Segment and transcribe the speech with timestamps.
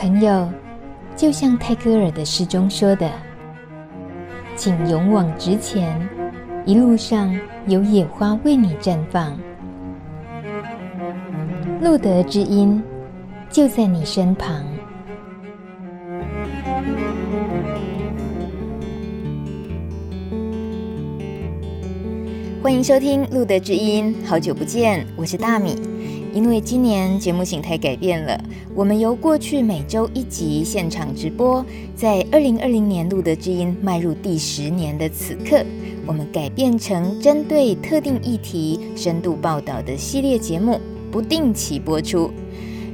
[0.00, 0.48] 朋友，
[1.14, 3.10] 就像泰戈尔的诗中说的
[4.56, 5.94] ：“请勇往直前，
[6.64, 9.38] 一路上有野花为你绽放。”
[11.82, 12.82] 路德之音
[13.50, 14.64] 就在你身旁。
[22.62, 25.78] 欢迎收听路德之音，好久不见，我是大米。
[26.32, 28.40] 因为今年节目形态改变了，
[28.74, 31.64] 我们由过去每周一集现场直播，
[31.96, 35.64] 在二零二零年露德知音迈入第十年的此刻，
[36.06, 42.30] 我们改变成针对特定议题深度报道的系列节目，不定期播出。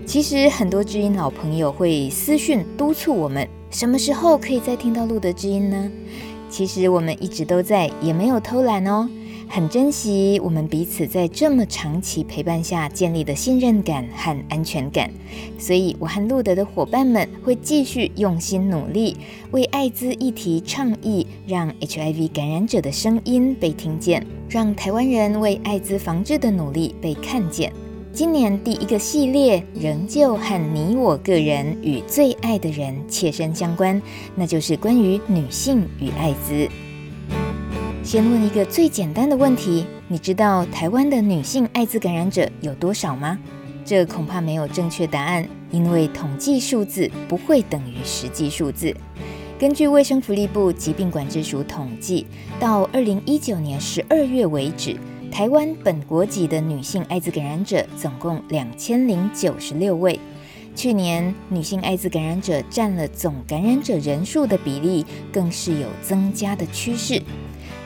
[0.06, 5.90] 其实很多知音老朋友会私讯督促我们，什么时候可以再听到路德知音呢？
[6.48, 9.06] 其实我们一直都在，也没有偷懒哦。
[9.48, 15.10] 很珍惜我们彼此在这么长期陪伴下建立的信任感和安全感，
[15.58, 19.16] 所以我和路德的伙伴们会继续用心努力，
[19.52, 27.72] 为艾滋议题倡议，让 HIV 感染者的声音被听见，让台湾人为艾滋防治的努力被看见。
[28.12, 34.00] 今年第一个系列仍旧和你我个人与最爱的人切身相关，
[34.34, 36.68] 那就是关于女性与艾滋。
[38.06, 43.36] 先问一个最简单的问题：你知道台湾的女性艾滋感染者有多少吗？
[43.84, 48.94] 这恐怕没有正确答案，因为统计数字不会等于实际数字。
[49.58, 52.24] 根据卫生福利部疾病管制署统计，
[52.60, 54.96] 到二零一九年十二月为止，
[55.32, 60.20] 台湾本国籍的女性艾滋感染者总共两千零九十六位。
[60.76, 67.20] 去年女性艾滋感染者占了总感染者人数的比例，更是有增加的趋势。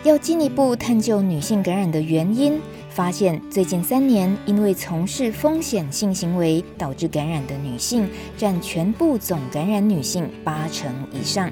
[0.02, 11.50] 要进一步探究女性感染的原因，发现最近三年因为从事风险性行为导致感染的女性占全部总感染女性八成以上。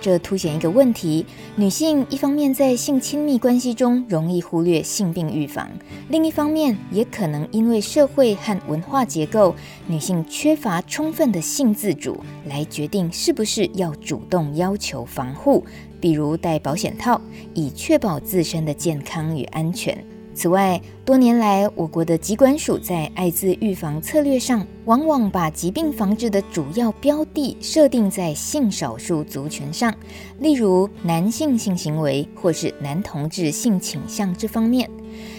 [0.00, 5.68] 这凸显一个问题：女性一方面在性亲密关系中容易忽略性病预防，
[6.08, 9.54] 另一方面也可能因为社会和文化结构，
[9.88, 15.66] 女性缺乏充分的性自主，来决定是不是要主动要求防护。
[16.00, 17.20] 比如戴保险套，
[17.54, 19.96] 以确保自身的健康与安全。
[20.32, 29.92] 此外，多年来我国的疾管署在艾滋预防策略上，往往把疾病防治的主要标的设定在性少数族群上，
[30.38, 34.88] 例如男性性行为或是男同志性倾向这方面。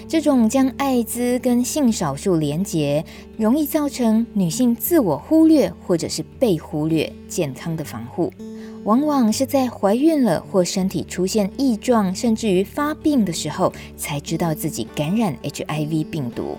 [0.07, 3.03] 这种将艾滋跟性少数连结，
[3.37, 8.31] 容易造成女性自我忽略或者是被忽略健康的防护。
[8.83, 16.57] 往往是在怀孕了或身体出现异状，甚至于发病的时候，才知道自己感染 HIV 病毒，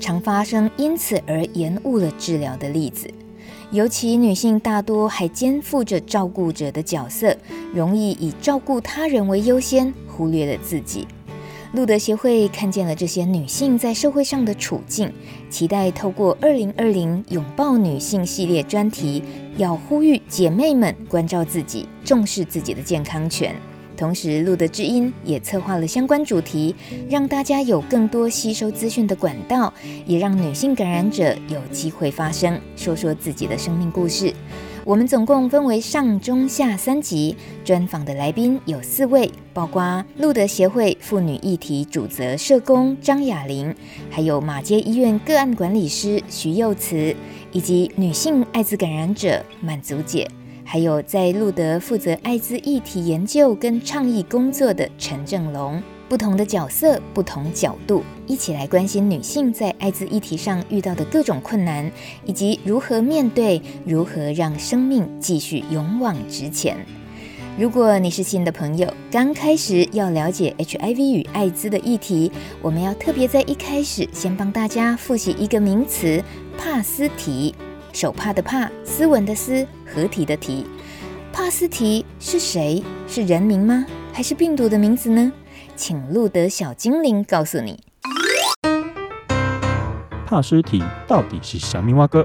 [0.00, 3.10] 常发生因此而延误了治疗的例子。
[3.70, 7.36] 尤其女性大多还肩负着照顾者的角色，
[7.74, 11.06] 容易以照顾他人为优先，忽略了自己。
[11.72, 15.10] 路德协会看见了这些女性在社会上的处境，
[15.52, 19.22] 期待透过二零二零拥抱女性系列专题，
[19.58, 23.54] 要呼吁姐妹们关照自己，重视自己的健康权。
[23.94, 26.74] 同时，路德之音也策划了相关主题，
[27.10, 29.70] 让大家有更多吸收资讯的管道，
[30.06, 34.32] 也让女性感染者有机会发声，说说自己的生命故事。
[34.84, 43.72] 我们总共分为上、中、下三集，专访的来宾有四位，包括路德协会妇女议题主责社工张雅玲，
[44.10, 47.14] 还有马街医院个案管理师徐幼慈，
[47.52, 50.28] 以及女性艾滋感染者满足姐，
[50.64, 55.80] 还有在路德负责艾滋议题研究跟倡议工作的陈正龙。
[56.12, 61.90] 不同的角色，不同角度，一起来关心女性在艾滋议题上遇到的各种困难，
[62.26, 66.76] 以及如何面对，如何让生命继续勇往直前。
[67.58, 72.30] 如果你是新的朋友，刚开始要了解 HIV 与艾滋的议题，
[72.60, 76.22] 我们要特别在一开始先帮大家复习一个名词：
[76.58, 77.54] 帕斯提，
[77.94, 80.66] 手帕的帕，斯文的斯，合体的体。
[81.32, 82.82] 帕斯提是谁？
[83.08, 83.86] 是人名吗？
[84.12, 85.32] 还是病毒的名字呢？
[85.84, 87.82] 请路德小精灵告诉你，
[90.24, 92.24] 帕斯提到底是什么歌？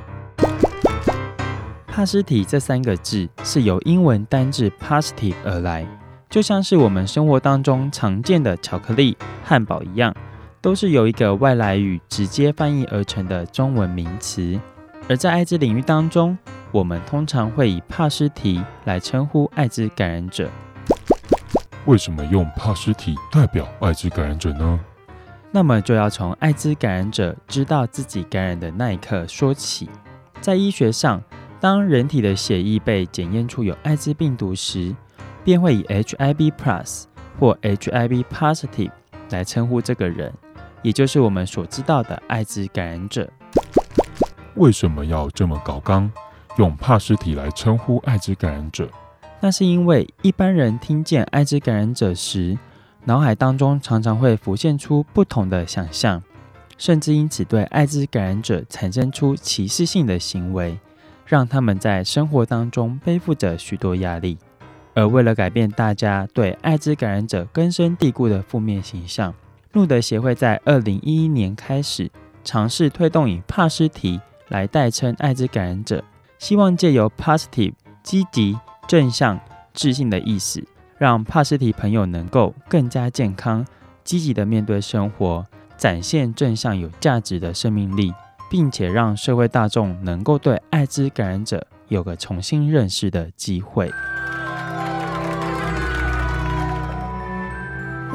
[1.88, 5.88] 帕斯提这三个字是由英文单字 positive 而来，
[6.30, 10.16] 就像是我们生活当中常见的巧克力、汉堡一样，
[10.62, 14.60] 都是由一个外来语直接翻译而成的中文名词。
[15.10, 16.38] 而在艾滋领域当中，
[16.72, 20.48] 我们通常会以帕斯提来称呼艾滋感染者。
[21.88, 24.78] 为什么用帕斯体代表艾滋感染者呢？
[25.52, 29.90] 那么就要从艾滋感染者知道自己感染的那一刻说起。
[30.42, 31.24] 在医学上，
[31.62, 34.94] 当人体的血液被检验出有艾滋病毒时，
[35.46, 37.06] 便会以 HIV Plus
[37.40, 38.92] 或 HIV Positive
[39.30, 40.34] 来称呼这个人，
[40.82, 43.30] 也就是我们所知道的艾滋感染者。
[44.56, 46.12] 为什么要这么搞刚，
[46.58, 48.90] 用帕斯体来称呼艾滋感染者？
[49.40, 52.58] 那是因为一般人听见艾滋感染者时，
[53.06, 56.22] 脑海当中常常会浮现出不同的想象，
[56.78, 60.80] 甚至因此对艾滋感染者产生出歧视性的行为，
[61.26, 64.38] 让他们在生活当中背负着许多压力。
[64.96, 69.32] 而为了改变大家对艾滋感染者根深蒂固的负面形象，
[69.74, 72.10] 路德协会在二零一一年开始
[72.44, 76.04] 尝试推动以帕斯提来代称艾滋感染者，
[76.40, 78.58] 希望借由 positive 积极、
[78.88, 79.38] 正向、
[79.74, 80.66] 自信的意思，
[80.98, 83.66] 让帕斯提朋友能够更加健康、
[84.04, 85.46] 积极地面对生活，
[85.78, 88.14] 展现正向有价值的生命力，
[88.50, 93.92] 并且让社会大众能够对艾滋感染者有个重新认识的机会。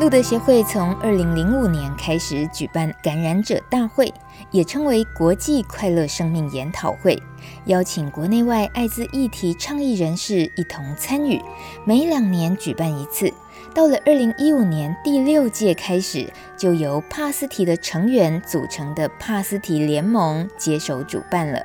[0.01, 4.13] 路德协会从二零零五年开始举办感染者大会，
[4.51, 7.23] 也称为国际快乐生命研讨会，
[7.67, 11.41] 邀请国内外艾滋议题倡议人士一同参与，
[11.85, 13.33] 每两年举办一次。
[13.75, 21.65] 到了二零一五年第六届开始，就由帕斯提的成员组成的帕斯提联盟接手主办了。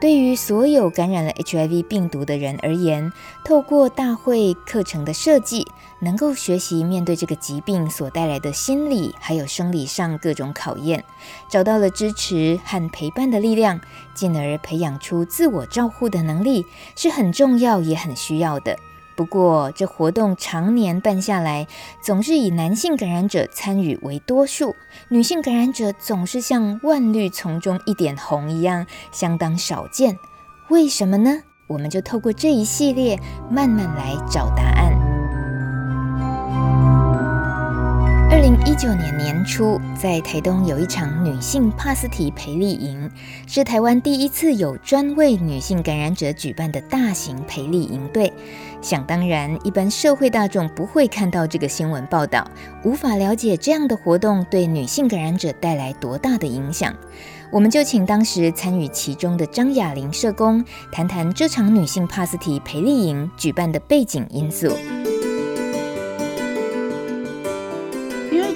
[0.00, 3.12] 对于所有感染了 HIV 病毒的人而言，
[3.44, 5.66] 透过大会课程的设计，
[6.00, 11.04] 能够学习面对这个疾病所带来的心理还有生理上各种考验，
[11.48, 13.80] 找到了支持和陪伴的力量，
[14.14, 16.66] 进而培养出自我照护的能力，
[16.96, 18.76] 是很重要也很需要的。
[19.16, 21.66] 不过，这活动常年办下来，
[22.02, 24.74] 总是以男性感染者参与为多数，
[25.10, 30.18] 女性感染者总是像万绿丛中一点红一样，相当少见。
[30.70, 31.42] 为什么呢？
[31.66, 33.20] 我们就透过这一系列，
[33.50, 34.99] 慢慢来找答案。
[38.30, 43.10] 二零一九年年初，在台东有一场女性帕斯提培力营，
[43.46, 48.32] 是台湾第一次有专为女性感染者举办的大型培力营队。
[48.80, 52.48] 想当然，一般社会大众不会看到这个新闻报道，
[52.82, 56.94] 无法了解这样的活动对女性感染者带来多大的影响。
[57.50, 64.68] 我们就请当时参与其中的张雅玲社工谈谈这场女性帕斯提培力营举办的背景因素。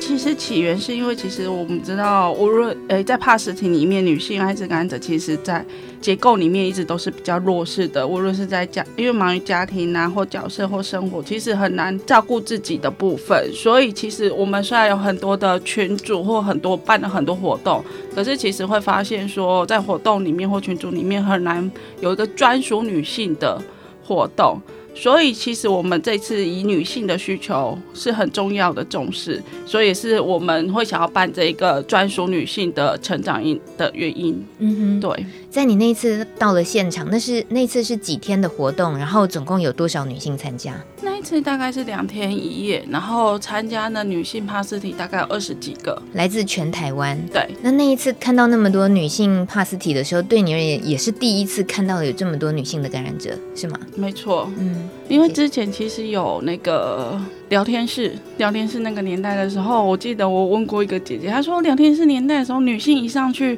[0.07, 5.65] 其实起源是因为，其实我们知道，无论诶在帕斯提里面，女性艾滋感染者其实，在
[5.99, 8.07] 结构里面一直都是比较弱势的。
[8.07, 13.51] 无论是在家，因为忙于家庭啊，或角色或生活，其实很难照顾自己的部分。
[13.55, 17.83] 所以，其实我们虽然有很多的群组或很多办了很多活动，
[18.15, 21.73] 可是其实会发现说，在活动里面或群组里面很难
[22.03, 23.59] 有一个专属女性的
[24.05, 24.61] 活动。
[24.95, 34.45] 所以，其实我们这次以女性的需求是很重要的重视，所以是我们会想要办这一个专属女性的成长营的原因。
[34.59, 35.27] 嗯哼，对。
[35.55, 38.99] 在你那一次到了现场，那是那次是几天的活动？
[38.99, 40.75] 然后总共有多少女性参加？
[41.01, 47.17] 那一次大概是两天一夜，然后参加的女性帕斯提大概有二十几个，来自全台湾。
[47.33, 47.49] 对。
[47.63, 53.79] 那那一次看到那么多女性帕斯提的时候，对你而言也是第一次看到有这么多女性的感染者，是吗？
[53.95, 54.51] 没错。
[54.59, 57.17] 嗯，因为之前其实有那个
[57.51, 63.57] 聊天室，聊天室那个年代的时候，我记得我问过一个姐姐，她说聊天室年代的时候，女性一上去。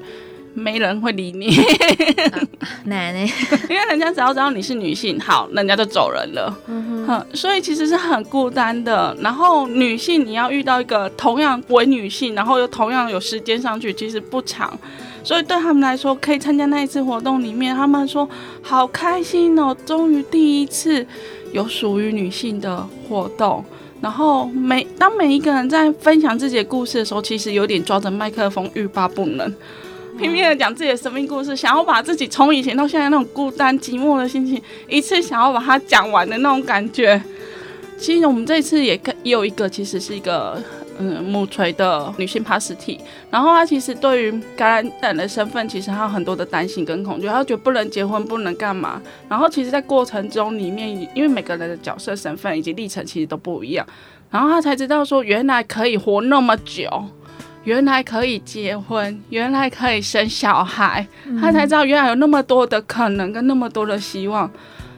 [0.56, 1.54] 没人会理你，
[2.84, 3.30] 奶奶，
[3.68, 6.58] 因为人家只要知道你是女性，好，人家就走人了。
[6.66, 9.14] 嗯哼，所以其实是很孤单的。
[9.20, 14.76] 然后女性你要遇到一个同样为女性，然后又同样有时间上去，其实不长。
[15.22, 18.26] 所以对他们来说，可以参加那一次活动里面，他们说
[18.62, 21.06] 好开心哦，终于第一次
[21.52, 23.62] 有属于女性的活动。
[24.00, 29.54] 然后每当每一个人在分享自己的故事的时候，其实有点抓着麦克风欲罢不能。
[30.18, 37.20] 拼命的讲自己的生命故事，想要把自己从以前到现在那种孤单寂寞的心情，一次想要把它讲完的那种感觉。
[37.99, 40.62] 其实我们这一次也也有一个，其实是一个
[40.99, 42.99] 嗯母锤的女性帕斯提，
[43.30, 49.00] 然后她其实对于感染的身份，其实她有很多的担心跟恐惧，她觉得不能结婚，不能干嘛。
[49.28, 53.87] 然后其实，在过程中里面，因为每个人的角色身份以及历程其实都不一样，
[54.30, 57.04] 然后她才知道说，原来可以活那么久。
[57.66, 64.49] 原来可以结婚，原来可以生小孩，嗯、他才知道原来有那么多的可能跟那么多的希望。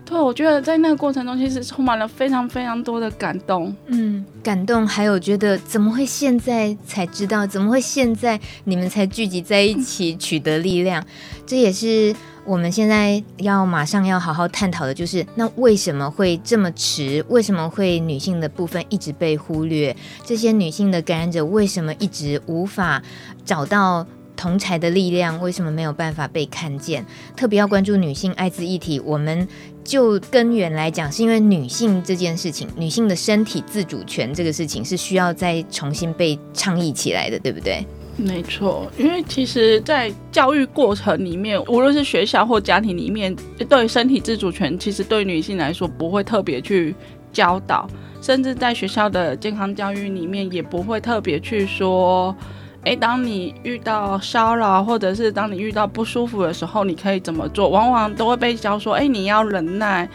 [0.09, 3.75] 对，我觉得在那个过程中，其实充满了非常非常多的感动。
[3.89, 7.47] 嗯，感动，还有觉得怎么会现在才知道？
[7.47, 11.03] 怎么会现在你们才聚集在一起取得力量？
[11.03, 11.07] 嗯、
[11.45, 17.23] 这也是我们现在要马上要好好探讨的就是，那为什么会这么迟？
[17.29, 19.95] 为什么会女性的部分一直被忽略？
[20.25, 23.03] 这些女性的感染者为什么一直无法
[23.45, 24.07] 找到
[24.39, 25.39] 同侪的力量？
[25.43, 27.05] 为什么没有办法被看见？
[27.37, 29.47] 特别要关注女性艾滋议题，我们
[29.83, 37.85] 就根源来讲，是因为女性这件事情，女性的身体自主权这个事情是需要再重新被倡议起来的，对不对？
[38.17, 43.35] 没错，因为其实，在教育过程里面，无论是学校或家庭里面，
[43.69, 46.93] 对身体自主权，其实对女性来说不会特别去
[47.33, 47.89] 教导，
[48.21, 52.35] 甚至在学校的健康教育里面，也不会特别去说，
[52.89, 57.69] 哎，当你遇到骚扰，或者是当你遇到不舒服的时候，你可以怎么做？
[57.69, 60.09] 往往都会被教说，哎，你要忍耐，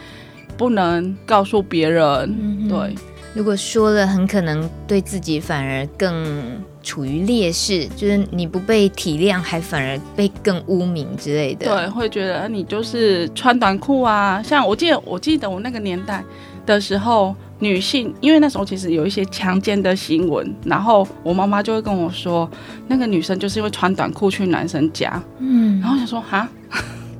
[0.56, 2.04] 不能告诉别人。
[2.36, 2.92] 嗯、对，
[3.32, 6.62] 如果说了，很可能对自己反而更。
[6.84, 11.64] 处于劣势，就是你不被体谅，还反而被更污名之类的。
[11.64, 14.42] 对，会觉得你就是穿短裤啊。
[14.42, 16.22] 像我记得，我记得我那个年代
[16.66, 22.48] 的时候，女性因为那时候其实有一些强奸的新闻，然后我妈妈就会跟我说，
[22.86, 25.20] 那个女生就是因为穿短裤去男生家。
[25.38, 26.46] 嗯，然后我想说哈，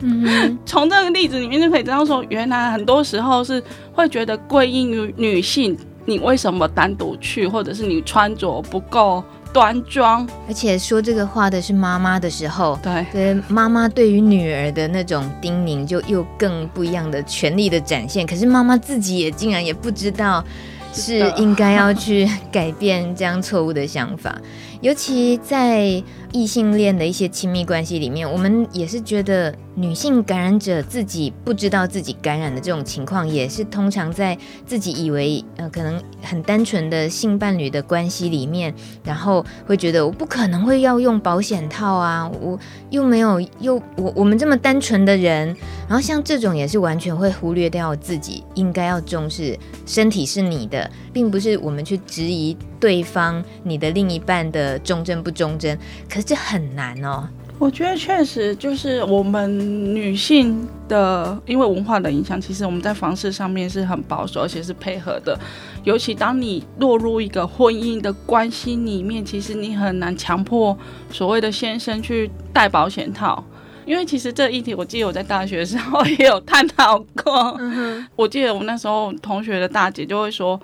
[0.00, 3.62] 嗯， 从这个例子里面就可以知道说，原来很多时候是
[3.94, 9.24] 会觉得归因于女性，你为什么单独去，或者是你穿着不够。
[9.54, 18.26] 端庄，而且说这个话的是妈妈的时候，对，对妈妈对于女儿的那种叮咛，就又更不一样的权力的展现。
[18.26, 20.44] 可是妈妈自己也竟然也不知道，
[20.92, 24.36] 是应该要去改变这样错误的想法，
[24.84, 26.04] 尤其在。
[26.34, 34.36] 异性恋的一些亲密关系里面，我们也是觉得女性感染者自己不知道自己感染的这种情况，也是通常在
[34.66, 38.74] 自己以为呃可能很单纯的性伴侣的关系里面，
[39.04, 42.58] 然后会觉得我不可能会要用保险套啊，我
[42.90, 45.46] 又没有又我我们这么单纯的人，
[45.86, 56.24] 然后像这种也是完全会忽略掉自己应该要重视身体是你的，并不是我们去质疑对方你的另一半的忠贞不忠贞，可是。
[56.24, 65.38] 这很难哦，我觉得确实就是我们女性的，因为文化的影响，其实我们在方式上面是很保守，而且是配合的。
[65.84, 70.76] 尤其当你落入一个婚姻的关系里面，其实你很难强迫
[71.10, 73.44] 所谓的先生去戴保险套，
[73.84, 77.54] 因为其实这议题，我记得我在大学的时候也有探讨过。
[77.60, 80.58] 嗯， 我记得我那时候同学的大姐就会说，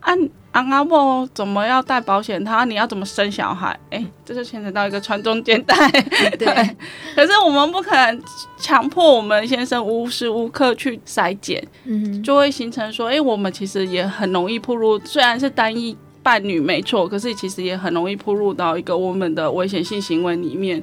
[0.00, 0.12] 啊。
[0.52, 2.64] 阿阿婆怎么要带保险套？
[2.64, 3.68] 你要怎么生小孩？
[3.88, 5.88] 哎、欸，这就牵扯到一个传宗接代。
[6.36, 6.76] 对，
[7.14, 8.20] 可是我们不可能
[8.58, 14.98] 强迫我们先生无时无刻去筛检，嗯，就会形成说，哎、欸，我们其实也很容易步入。
[15.04, 20.82] 虽然是单一伴侣没错，可是其实也很容易步入到一个我们的危险性行为里面。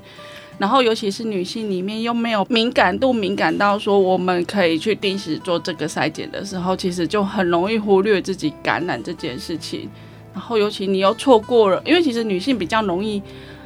[0.57, 9.89] 然后，尤其是女性里面又没有敏感度，敏感到说我们可以去定时做这个筛检的时候，其实就很容易忽略自己感染这件事情。
[10.33, 13.21] 然后，尤其你又错过了，因为其实女性比较容易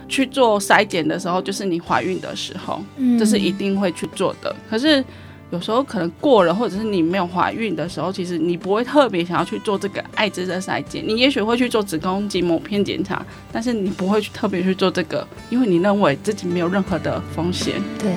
[0.08, 2.82] 去做筛检的时候，就是你怀孕的时候，
[3.18, 4.56] 这是一定会去做的。
[4.70, 5.04] 可是。
[5.51, 11.03] 有时候可能过了，或者是你没有怀孕的时候，其实你不会特别想要去做这个艾滋的筛检。
[11.05, 17.81] 你也许会去做子宫颈抹片检查，但是你不会去特别去做这个，因为你认为自己没有任何的风险。
[18.00, 18.13] 对。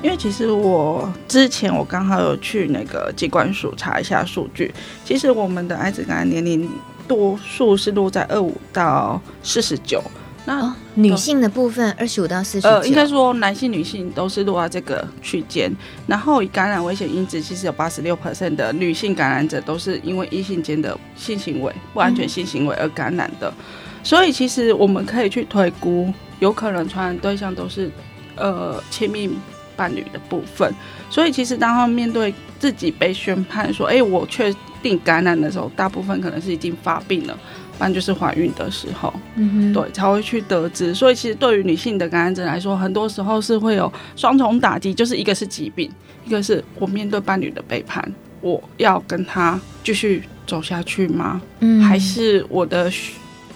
[0.00, 4.72] 因为其实我之前我刚好有去那个机关署查一下数据，
[5.04, 6.70] 其实我们的艾滋感染年龄
[7.08, 10.00] 多数是落在二五到四十九。
[10.48, 15.70] 那、哦、女性的部分二十五到四十，呃，应该说男性、女性都是落在这个区间。
[16.06, 23.52] 然后以感染危险因子，其实有八十六 percent 的女性感染者都是因为异性间的性行为不安全性行为而感染的。
[23.58, 23.64] 嗯、
[24.02, 27.90] 所以其实我们可以去推估，有可能传染对象都是
[28.34, 29.28] 呃亲密
[29.76, 30.74] 伴侣的部分。
[31.10, 34.50] 所以其实当他们面对自己被宣判说，哎、欸，我确
[34.82, 37.38] 定感染的时候，大部分可能是已经发病了。
[37.78, 40.92] 不然就是怀孕的时候，嗯哼，对，才会去得知。
[40.92, 45.88] 所以其实对于女性的感染者来说，很多时候是会有双重打击，就是一个是疾病，
[46.26, 51.40] 一个是我面对伴侣的背叛，我要跟他继续走下去吗？
[51.60, 52.90] 嗯，还是我的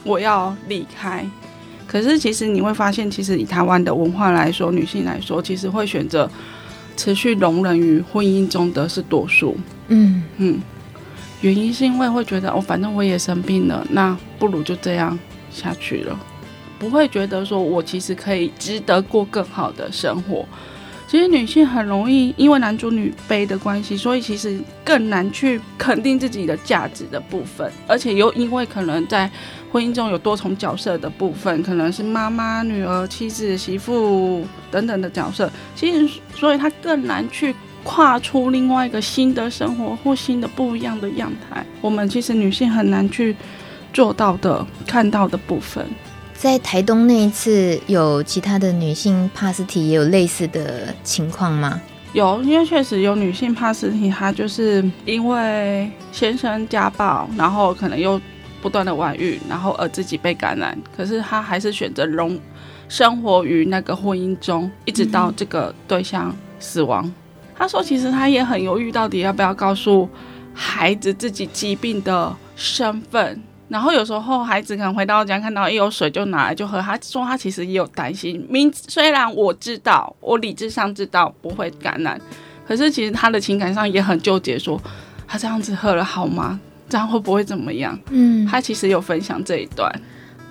[0.04, 1.28] 我要离开？
[1.88, 6.30] 可是其实你会发现，其实以台湾的文化来说，女性来说，其实会选择
[6.96, 9.56] 持续容忍于婚姻中的是多数。
[9.88, 10.60] 嗯嗯。
[11.42, 15.18] 原因是因为会觉得哦，反正我也生病了，那不如就这样
[15.50, 16.18] 下去了，
[16.78, 20.46] 不会觉得说我其实可以值得过更好的生活。
[21.08, 29.30] 其实女性很容易因为男主女卑的关系，所以其实更难去肯定自己的价值的部分，而且又因为可能在
[29.70, 41.64] 婚姻中有多重角色的部分，可能是妈妈、女儿、妻子、媳妇等等的角色，其实所以她更难去跨出另外一个新的生活或新的不一样的样态。
[41.80, 43.34] 我们其实女性很难去
[43.92, 45.86] 做到的、看到的部分。
[46.34, 51.80] 在台东那一次，有其他的女性帕斯提也有类似的情况吗？
[52.12, 58.20] 有，因为确实有女性帕斯提，她就是因为先生家暴，然后可能又
[58.60, 62.38] 不断的外遇，然后而自己被感染，可是她还是选择容
[62.88, 67.04] 生活于那个婚姻中，一直到这个对象死亡。
[67.04, 67.21] 她、
[67.56, 70.08] 他、说，其实他也很犹豫，到底要不要告诉
[70.52, 73.40] 孩子自己疾病的身份。
[73.68, 78.46] 然后有时候孩子可能回到家看到一有水就拿来就喝，他说他其实也有担心。
[78.50, 82.20] 明虽然我知道，我理智上知道不会感染，
[82.66, 84.78] 可是其实他的情感上也很纠结，说
[85.26, 86.60] 他这样子喝了好吗？
[86.88, 87.98] 这样会不会怎么样？
[88.10, 89.90] 嗯，他其实有分享这一段。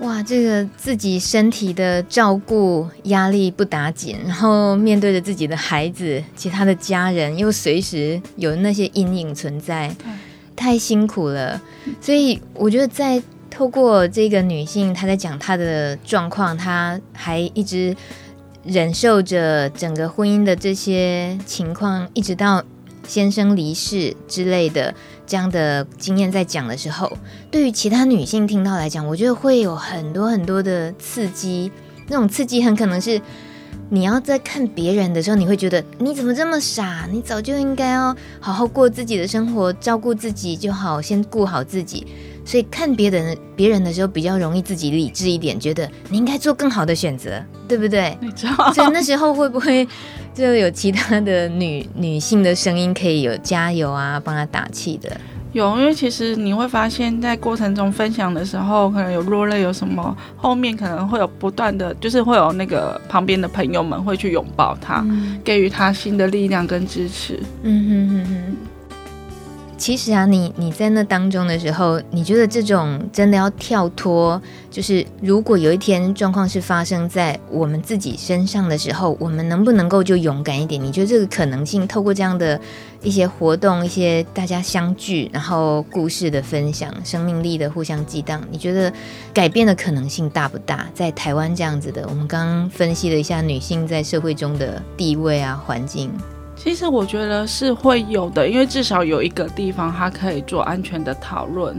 [0.01, 9.95] 哇，这个自己身体的照顾压力不打紧，然后面对着自己的孩子、其他的家人，又随时有那些阴影存在。
[10.55, 11.59] 太辛苦了，
[11.99, 17.95] 所以我觉得在透过这个女性，她在讲她的状况，她还一直
[18.63, 22.63] 忍受着整个婚姻的这些情况，一直到
[23.07, 24.93] 先生离世之类的
[25.31, 27.09] 这样的经验，在讲的时候，
[27.49, 31.71] 对于其他女性听到来讲，我觉得会有很多很多的刺激，
[32.09, 33.21] 那种刺激很可能是。
[33.89, 37.07] 你要在看别人的时候，你会觉得你怎么这么傻？
[37.09, 42.07] 你早就应该要好好过自己的生活，照顾自己就好，先顾好自己。
[42.51, 48.17] 所以看别人别人的时候，比较容易自己理智一点，觉得你应该做更好的选择，对不对？
[48.19, 48.49] 没错。
[48.73, 49.87] 所以那时候会不会
[50.33, 55.15] 就有其他的女女性的声音可以有加油啊，帮她打气的？
[55.53, 67.39] 有，因为其实你会发现在过程中分享的时候，可能有落泪，有什么后面可能会有不断的，就是会有那个旁边的朋友们会去拥抱他，嗯、给予他新的力量跟支持。
[67.63, 68.57] 嗯哼哼哼。
[69.81, 74.39] 其实啊，你你在那当中的时候，你觉得这种真的要跳脱，
[74.69, 80.79] 就是如果有一天状况是发生在我们自己身上的时候，我们能不能够就勇敢一点？
[80.79, 82.61] 你觉得这个可能性，透过这样的
[83.01, 88.93] 一些活动，一些大家相聚，然后故事的分享，生命力的互相激荡，你觉得
[89.33, 90.87] 改变的可能性大不大？
[90.93, 96.11] 在台湾这样子的，我们刚刚分析了一下女性在社会中的地位啊，环境。
[96.63, 101.75] 其实我觉得是会有的，因为至少有一个地方，他可以做安全的讨论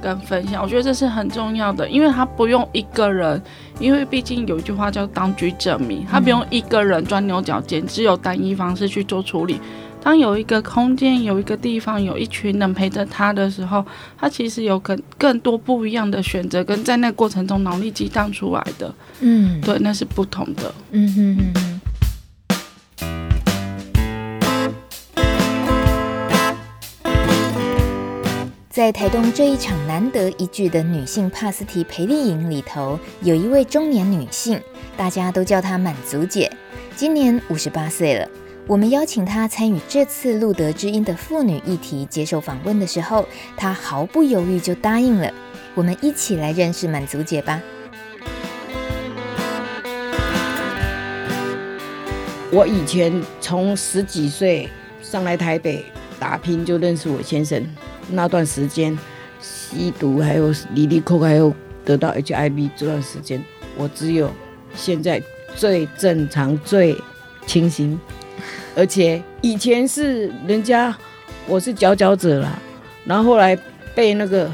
[0.00, 0.62] 跟分享。
[0.62, 3.40] 我觉得这是很重要的，因为他不用一个人，
[3.78, 9.60] 因为毕竟有一句话叫当局者迷，他不用一个人钻牛角尖，只有单一方式去做处理。
[10.02, 13.84] 当有一个空间、有一个地方、有一群人陪着他的时候，
[14.16, 18.92] 他其实有更更多不一样的选择，跟在那个过程中脑力激荡出来的。
[19.20, 20.74] 嗯，对，那是不同的。
[20.90, 21.71] 嗯哼哼
[28.72, 34.58] 在台东这一场难得一聚的女性帕斯提培力营里头，有一位中年女性，
[34.96, 36.50] 大家都叫她满足姐，
[36.96, 38.26] 今年五十八岁了。
[38.66, 45.30] 我们邀请她参与这次路德之音的妇女议题接受访问的时候，她毫不犹豫就答应了。
[45.74, 47.60] 我们一起来认识满足姐吧。
[52.50, 54.66] 我以前从十几岁
[55.02, 55.84] 上来台北
[56.18, 57.62] 打拼，就认识我先生。
[58.10, 58.96] 那段时间
[59.40, 63.42] 吸毒，还有离离扣扣，还有得到 HIV 这段时间，
[63.76, 64.30] 我只有
[64.74, 65.22] 现在
[65.56, 66.96] 最正常、最
[67.46, 67.98] 清醒。
[68.74, 70.96] 而且以前是人家
[71.46, 72.58] 我是佼佼者啦，
[73.04, 73.56] 然后后来
[73.94, 74.50] 被那个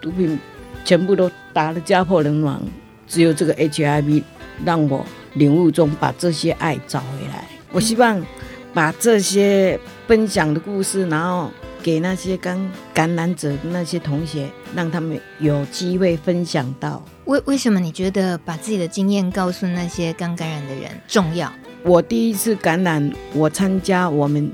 [0.00, 0.38] 毒品
[0.84, 2.60] 全部都打得家破人亡，
[3.06, 4.22] 只有这个 HIV
[4.64, 7.44] 让我领悟中把这些爱找回来。
[7.72, 8.24] 我希望
[8.72, 11.50] 把这些分享的故事，然后。
[11.82, 12.58] 给那些刚
[12.92, 17.04] 感染者的那些同学，让他们有机会分享到。
[17.24, 21.52] 为为什么你觉得把自己的经验告诉那些刚感染的人重要？
[21.84, 24.50] 我第一次感染，我参加我们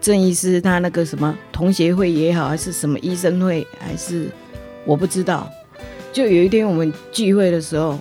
[0.00, 4.28] 郑医师他那个什么同学会也好，还是什么医生会，还是
[4.84, 5.50] 我不知道。
[6.12, 7.98] 就有一天我们聚会的时候，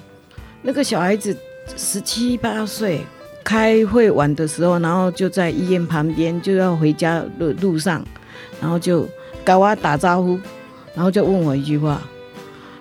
[0.61, 1.35] 那个小孩子
[1.75, 3.01] 十七八岁，
[3.43, 8.05] 开会晚的时候，然后就在医院旁边，就要回家的路上。
[8.61, 9.07] 然后就
[9.43, 10.39] 跟我打招呼，
[10.95, 12.01] 然后就问我一句话，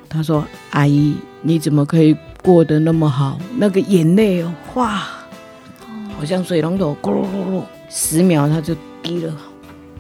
[0.08, 3.38] 他说：“阿姨，你怎么可以过得那么好？
[3.56, 5.02] 那个眼泪哦，哇，
[6.16, 9.34] 好像水龙头咕噜咕噜，十秒它就滴了。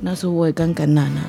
[0.00, 1.20] 那时候我也刚感染了，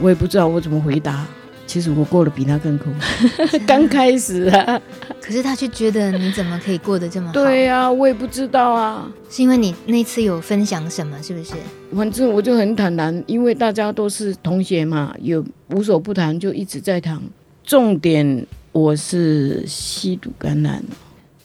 [0.00, 1.26] 我也不知道我怎么回答。
[1.66, 2.90] 其实我过得比他更苦，
[3.66, 4.80] 刚开始啊。
[5.20, 7.32] 可是他却觉得你怎么可以过得这么好？
[7.32, 9.10] 对呀、啊，我也不知道啊。
[9.30, 11.20] 是因为你那次有分享什么？
[11.22, 11.54] 是不是？
[11.96, 17.18] 反正我就很坦然，因为大家都是同学嘛，有无所不谈，就一直在谈。
[17.64, 20.84] 重点我是吸毒感染，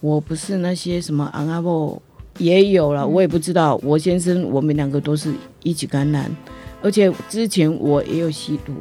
[0.01, 1.99] 我不是那些什么昂阿伯
[2.37, 3.79] 也有了，我也不知道。
[3.81, 6.29] 我先生我们两个都是一起感染，
[6.81, 8.73] 而且之前我也有吸毒，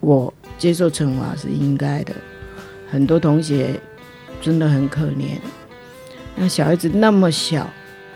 [0.00, 0.34] 我。
[0.62, 2.14] 接受惩罚是应该的，
[2.88, 3.80] 很多同学
[4.40, 5.36] 真的很可怜。
[6.36, 7.68] 那小孩子那么小，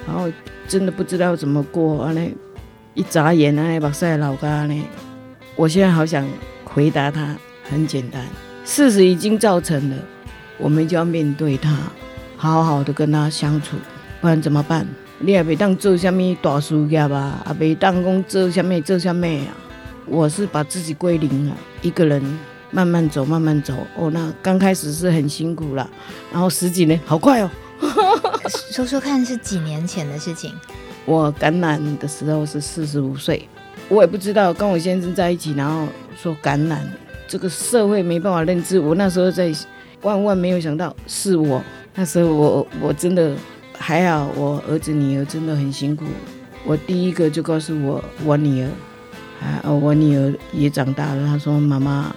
[0.06, 0.30] 然后
[0.68, 2.24] 真的不知道怎么过，啊呢，
[2.94, 4.80] 一眨眼啊，把晒老干呢。
[5.56, 6.24] 我现在好想
[6.62, 7.37] 回答他，
[7.68, 8.24] 很简单，
[8.64, 9.96] 事实已经造成了，
[10.56, 11.76] 我们就要面对他，
[12.37, 13.76] 好好的跟他相处，
[14.20, 14.87] 不然怎么办？
[15.18, 19.50] 你也别当做什么大事业吧，啊，别当讲做什么做什么啊。
[20.06, 21.56] 我是把自己归零了，
[21.87, 22.20] 一个人
[22.72, 23.72] 慢慢走，慢慢走。
[23.96, 25.88] 哦，那刚开始是很辛苦了，
[26.33, 27.49] 然后十几年，好快哦。
[28.72, 30.53] 说说看，是几年前的事情？
[31.05, 33.49] 我感染的时候是四十五岁，
[33.88, 35.87] 我也不知道跟我先生在一起，然后
[36.20, 36.85] 说感染，
[37.29, 38.81] 这个社会没办法认知。
[38.81, 39.55] 我那时候在
[40.03, 41.62] 万万没有想到是我，
[41.94, 43.37] 那时候我我真的
[43.79, 46.05] 还好，我儿子女儿真的很辛苦。
[46.64, 48.68] 我第一个就告诉我我女儿。
[49.40, 49.70] 啊！
[49.70, 51.27] 我女儿也长大了。
[51.27, 52.14] 她说：“妈妈，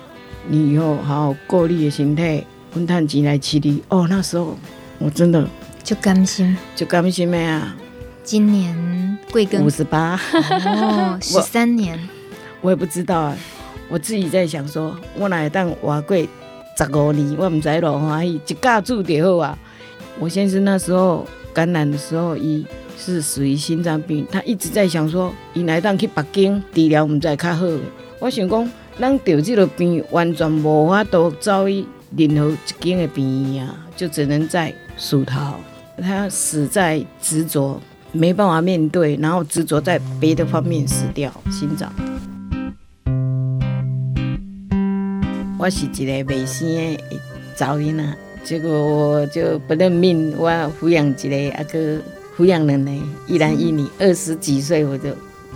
[0.48, 4.58] 你以后好好过你的心态，分摊钱来吃你。”哦，那时候
[4.98, 5.48] 我真的
[5.84, 7.76] 就甘心，就甘心没啊！
[8.24, 9.64] 今年贵庚？
[9.64, 12.00] 五十八哦，十三年
[12.62, 13.38] 我，我也不知道啊。
[13.90, 16.28] 我自己在想说，我哪会当活过十
[16.94, 18.00] 五年，我唔知咯。
[18.00, 19.58] 欢喜一家住就好啊。
[20.20, 22.66] 我先生那时候感染的时候，一。
[23.02, 27.66] 是属于心脏病，他一直在想说，伊来当去北京治疗，毋知较好。
[28.20, 35.58] 我想讲，咱得这个病完全无法度找伊任何一间的病院啊，就只能在苏桃。
[36.02, 37.80] 他死在执着，
[38.12, 41.90] 没办法面对，然后执着在别的方面死掉，心脏。
[45.58, 47.00] 我是一个未生的
[47.56, 48.04] 查某囡仔，
[48.44, 51.98] 结果我就不认命，我抚养一个阿哥。
[52.40, 55.10] 抚养人呢，一男一女，二十几岁我就，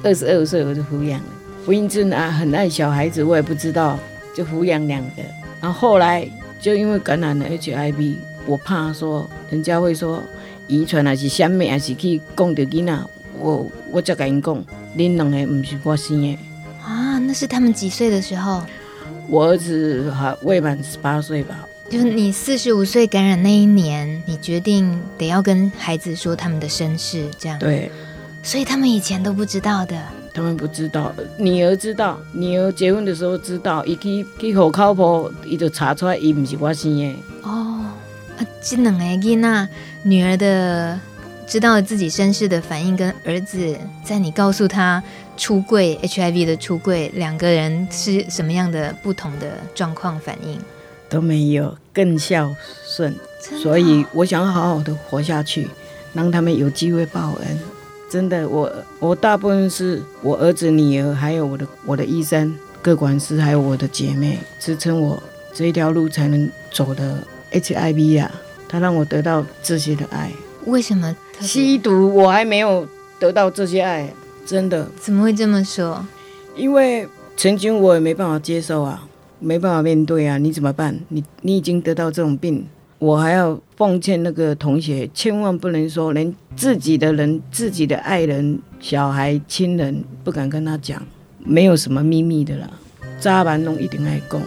[0.03, 1.25] 二十二岁我就抚养了。
[1.63, 3.97] 不孕症啊，很爱小孩子，我也不知道，
[4.35, 5.23] 就抚养两个。
[5.61, 10.21] 然后后来就因为感染了 HIV，我怕说人家会说
[10.67, 12.99] 遗传还是什么，还是去供着囡仔，
[13.39, 14.53] 我我才跟因讲，
[14.97, 16.37] 恁两个不是我生的。
[16.85, 18.61] 啊，那是他们几岁的时候？
[19.29, 21.65] 我儿子还未满十八岁吧。
[21.89, 27.59] 就是你四十五岁感染那一年，你决定得要跟孩子说他们的身世，这样。
[27.59, 27.91] 对，
[28.41, 30.01] 所以他们以前都不知道的。
[30.33, 37.15] 他们不知道，女儿知道，女儿结婚的时候知道，一去去户口簿，伊就查出来，伊不是我生的。
[37.43, 37.85] 哦，
[38.37, 39.67] 啊，这两个囡仔，
[40.01, 40.99] 女儿的
[41.45, 45.03] 知道了自己身世的反应，跟儿子在你告诉他
[45.37, 50.59] 出柜 HIV 的出柜，两个人是什么样的不同的状况反应？
[51.13, 52.49] 都没有更孝
[52.87, 53.13] 顺，
[53.61, 55.67] 所以我想好好的活下去，
[56.11, 57.59] 让他们有机会报恩。
[58.09, 65.21] 真的，我我大部分是我儿子、女儿，还有我的我的医生、各管师，还有我的姐妹支撑我
[65.53, 67.19] 这一条路才能走的
[67.51, 68.31] HIV 啊，
[68.67, 70.31] 他让我得到这些的爱。
[70.65, 72.87] 为什么吸毒我还没有
[73.19, 74.11] 得到这些爱？
[74.47, 74.87] 真的？
[74.99, 76.03] 怎么会这么说？
[76.55, 79.07] 因为曾经我也没办法接受啊。
[79.43, 80.97] 没办法面对啊，你怎么办？
[81.09, 82.65] 你你已经得到这种病，
[82.97, 91.05] 我还要奉劝那个同学，千万不能说连自己的人、自己的爱人、小孩、亲人不敢跟他讲，
[91.39, 92.69] 没有什么秘密的啦。
[93.19, 94.41] 渣男拢一定爱供。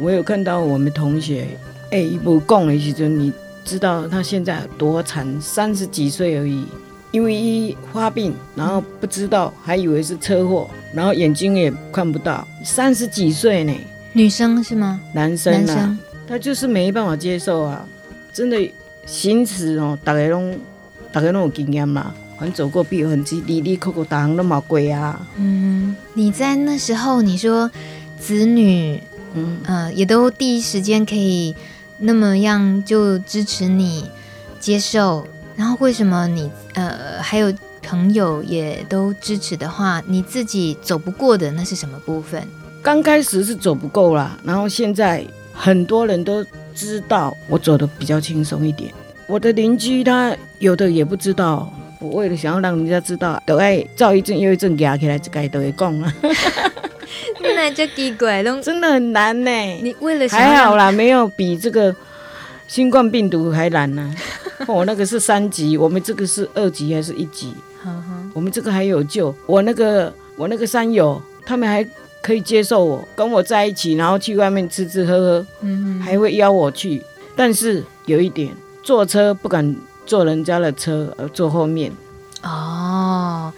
[0.00, 1.46] 我有看到我们同学，
[1.90, 3.30] 哎，一不讲的时候，你
[3.62, 6.64] 知道他现在多惨，三十几岁而已，
[7.12, 13.74] 因为一发病，然后不知道，还以为是车祸，然后眼睛也看不到，三十几岁呢。
[14.12, 15.00] 女生是吗？
[15.12, 17.84] 男生啊，男生他就是没办法接受啊！
[18.32, 18.72] 真的，
[19.06, 20.58] 行驶哦，大家拢，
[21.12, 25.26] 大家拢有经验嘛，反正走过必有痕迹，哩哩扣扣，大行都冇鬼啊。
[25.36, 27.70] 嗯，你在那时候，你说
[28.18, 29.00] 子女，
[29.34, 31.54] 嗯呃，也都第一时间可以
[31.98, 34.08] 那么样就支持你
[34.58, 42.46] 接受，然后为什么你呃还有朋友也都支持的话，你自己走不过的那是什么部分？
[42.82, 48.92] 刚开始是走不够啦，然后现在很多人都知道我走的比较轻松一点。
[49.26, 56.12] 我的邻居他有的也不知道，我为了想要让人家知道，都爱照一阵又一阵压起来，自己都会讲啊。
[57.42, 59.50] 那就奇怪，真的很难呢。
[59.82, 61.94] 你为了还好啦，没有比这个
[62.66, 64.64] 新冠病毒还难呢、啊。
[64.66, 67.52] 我、 哦、那个是三级，我们这个是二级还是一级？
[68.32, 69.34] 我们这个还有救。
[69.46, 71.86] 我那个我那个山友，他们还
[72.22, 77.02] 可以接受我跟我在一起，然后去外面吃吃喝喝，嗯，还会邀我去。
[77.34, 78.52] 但是有一点，
[78.82, 81.90] 坐车不敢坐人家的车，而坐后面。
[82.42, 83.52] 哦，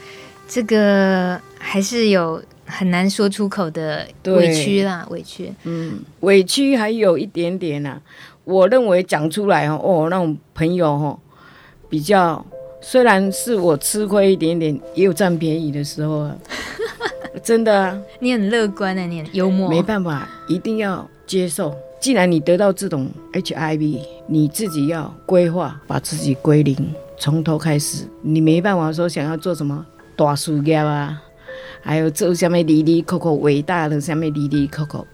[0.47, 5.53] 这个还是有很难说出口的委屈啦，委屈。
[5.65, 8.01] 嗯，委屈还有一点点啊。
[8.45, 11.19] 我认为讲出来哦，哦，那种朋友哦，
[11.89, 12.45] 比较
[12.81, 16.37] 虽然是我吃亏一点点，也有占便宜的时候啊。
[17.43, 19.69] 真的啊，你很乐观啊，你很幽默。
[19.69, 21.75] 没办法，一定要接受。
[22.01, 26.77] 既然你得到这种 HIV，你自己要规划，把自己归零，
[27.17, 28.05] 从头开始。
[28.21, 31.23] 你没办法说想要做什么大事业啊，
[31.81, 35.07] 还有做什么哩哩扣扣伟大的什么哩哩扣扣。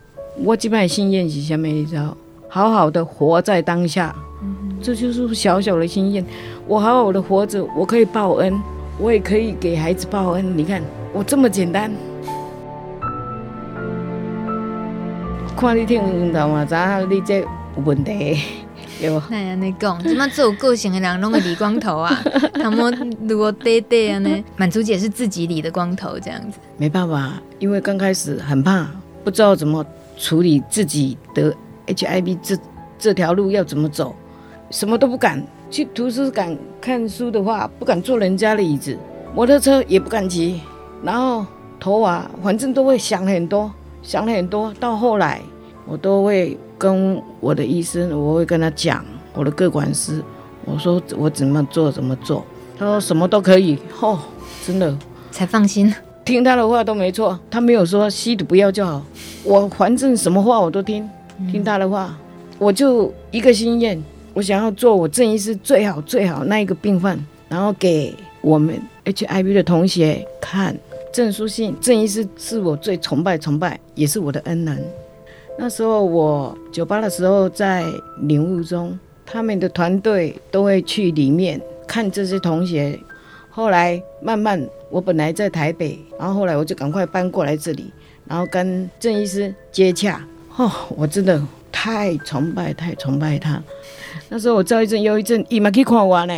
[0.42, 1.66] 我这边心愿是什么？
[1.66, 2.16] 你知道？
[2.48, 6.24] 好好的活在当下，嗯、这就是小小的心愿。
[6.66, 8.59] 我好好的活着，我可以报恩，
[8.98, 10.57] 我也可以给孩子报恩。
[10.57, 11.92] 你看，我这么简单。
[15.60, 17.46] 看你听运动嘛，知影你这有
[17.84, 18.38] 问题，
[19.00, 19.20] 对不？
[19.28, 22.22] 那样你讲，怎么做有个性的人拢会理光头啊？
[22.54, 24.30] 他们如果对对啊呢？
[24.56, 26.60] 满足姐是自己理的光头，这样子。
[26.76, 28.86] 没办法，因为刚开始很怕，
[29.24, 29.84] 不知道怎么
[30.16, 31.52] 处理自己得。
[31.88, 32.56] HIV 这
[32.98, 34.14] 这条路要怎么走？
[34.70, 38.96] 什么都不敢去图书馆看书的话，不敢坐人家的椅子，
[39.34, 40.60] 摩托车也不敢骑。
[41.02, 41.46] 然后
[41.80, 44.72] 头啊反正都会想很多，想了很多。
[44.80, 45.40] 到后来，
[45.87, 50.22] 我都会跟我的医生，我会跟他讲我的各管师，
[50.64, 52.44] 我说我怎么做怎么做。
[52.78, 53.78] 他说什么都可以。
[54.00, 54.18] 哦，
[54.64, 54.96] 真的
[55.30, 55.92] 才放心，
[56.24, 57.38] 听他的话都没错。
[57.50, 59.02] 他没有说吸毒不要就好，
[59.44, 61.08] 我反正什么话我都听。
[61.52, 62.16] 听他的话，
[62.58, 64.02] 我就一个心愿，
[64.34, 70.76] 我想要做我郑医师最好最好那一个病患，然后给我们 HIV 的同学看
[71.12, 74.84] 郑书信，郑医师是我最崇拜崇拜，也是我的恩人。
[75.58, 77.84] 那时候我九八的时候在
[78.22, 82.98] 领悟中，他们的团队都会去里面看这些同学。
[83.50, 87.90] 后来慢慢，我本来在台北，然后后来我就赶快搬过来这里，
[88.26, 90.24] 然后跟郑医师接洽。
[90.56, 91.42] 哦，我真的
[91.72, 93.60] 太崇拜，太崇拜他。
[94.28, 96.34] 那时候我照一阵又一阵，伊嘛去看我呢。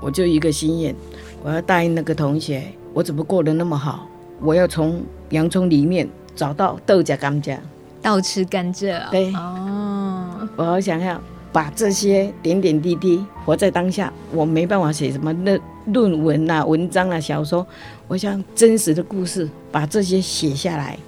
[0.00, 0.94] 我就一个心愿，
[1.42, 4.07] 我要答应那个同学，我怎么过得那么好？
[4.40, 7.56] 我要从洋葱里面找到豆荚甘蔗，
[8.00, 9.08] 倒吃甘蔗、哦。
[9.10, 11.20] 对哦，我好想要
[11.52, 14.12] 把这些点点滴滴活在当下。
[14.32, 17.66] 我没办法写什么论论文啊、文章啊、小说，
[18.06, 20.98] 我想真实的故事，把这些写下来，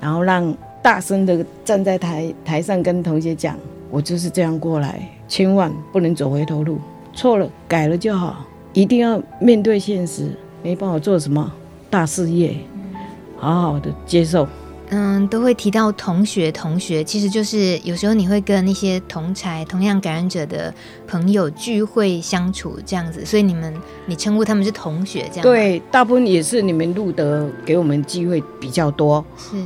[0.00, 0.56] 然后让。
[0.80, 3.58] 大声的站在台台上跟同学讲，
[3.90, 6.78] 我就是这样过来，千万不能走回头路，
[7.12, 10.30] 错了改了就好，一定要面对现实，
[10.62, 11.52] 没办法做什么
[11.90, 12.56] 大事业，
[13.38, 14.46] 好好的接受。
[14.90, 20.72] 嗯，都会提到同学，同学其实就是有时候你会跟那些同才、同样感染者的
[21.06, 23.74] 朋友聚会相处这样子，所以你们
[24.06, 25.42] 你称呼他们是同学这样。
[25.42, 29.22] 对，大部分也是你们路德给我们机会比较多。
[29.36, 29.56] 是。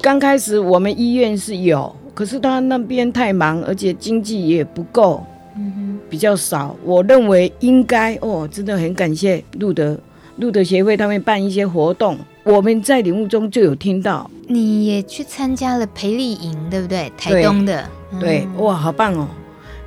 [0.00, 5.22] 刚开始我们医院是有，可是他那边太忙，而且经济也不够，
[5.58, 6.74] 嗯哼，比较少。
[6.82, 10.00] 我认为应该哦，真的很感谢路德
[10.36, 14.30] 路德协会他们办一些活动，我们在领悟中就有听到。
[14.48, 17.12] 你也去参加了培力营，对不对？
[17.16, 19.28] 台东的，对，哇，好棒哦！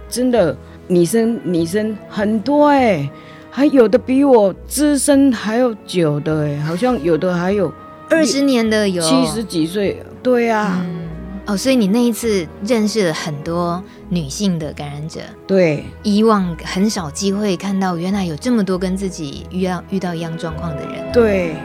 [0.09, 0.55] 真的，
[0.87, 3.09] 女生女生很多哎，
[3.49, 7.71] 还有的比我资深还要久的哎，好像有的还有。
[8.09, 9.01] 二十年的有。
[9.01, 11.07] 七十几岁，对啊、嗯，
[11.47, 21.55] 哦，所以你那一次认识了很多女性的感染者，对，以往很少机会看到，原来有这么多跟自己遇到遇到一样状况的人，对，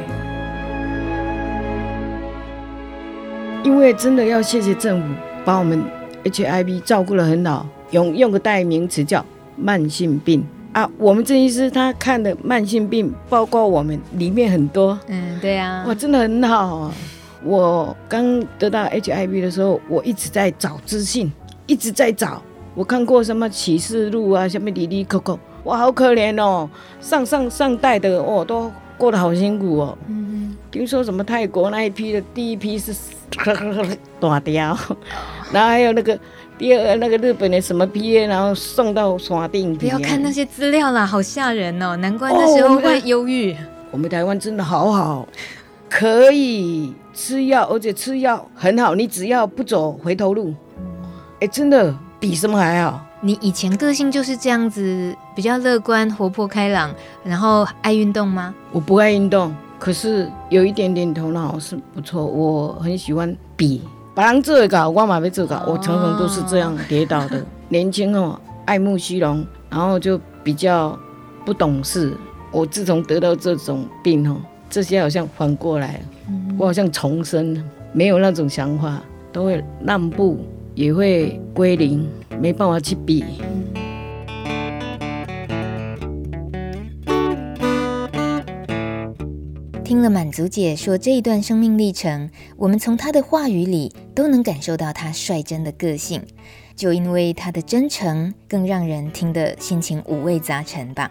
[3.64, 5.82] 因为真的要谢谢政府把我们
[6.24, 9.24] HIV 照顾得很好，用用个代名词叫
[9.56, 10.44] 慢性病。
[10.72, 16.94] 啊，我们郑医师他看的慢性病，包括我们里面很多，嗯，对啊，哇，真的很好啊。
[17.42, 21.32] 我刚得到 HIV 的时候，我一直在找资讯，
[21.66, 22.42] 一直在找。
[22.74, 26.68] 我看过什么启示录啊，什么哩哩扣扣，哇，好可怜哦，
[27.00, 29.98] 上上上代的哦，都过得好辛苦哦。
[30.06, 32.92] 嗯，听说什么泰国那一批的第一批是
[34.20, 34.76] 断掉，
[35.52, 36.18] 然后还有那个
[36.56, 39.76] 第二那个日本的什么 PA，然后送到山顶。
[39.76, 41.96] 不要看那些资料啦，好吓人哦！
[41.96, 43.52] 难怪那时候会忧郁。
[43.52, 43.56] 哦
[43.90, 45.26] 我们台湾真的好好，
[45.88, 48.94] 可以吃药，而且吃药很好。
[48.94, 50.52] 你只要不走回头路，
[51.40, 53.02] 哎，真的比什么还好。
[53.22, 58.54] 你以前个性就是这样子，比较乐观、活泼、开朗，然后爱运动吗？
[58.72, 62.24] 我不爱运动，可是有一点点头脑是不错。
[62.26, 63.80] 我很喜欢比，
[64.14, 65.64] 别人做的搞，我嘛要做搞。
[65.66, 67.44] 我常常都是这样跌倒的。
[67.68, 70.98] 年轻哦，爱慕虚荣，然后就比较
[71.44, 72.12] 不懂事。
[72.50, 74.36] 我自从得到这种病哦，
[74.70, 76.00] 这些好像反过来，
[76.58, 77.62] 我好像重生，
[77.92, 80.38] 没有那种想法，都会让步，
[80.74, 82.08] 也会归零，
[82.40, 83.24] 没办法去比。
[89.88, 96.22] 听了满足姐说这一段生命历程，我们从她的话语里都能感受到她率真的个性，
[96.76, 101.10] 就因为她的真诚，更让人听得心情五味杂陈吧。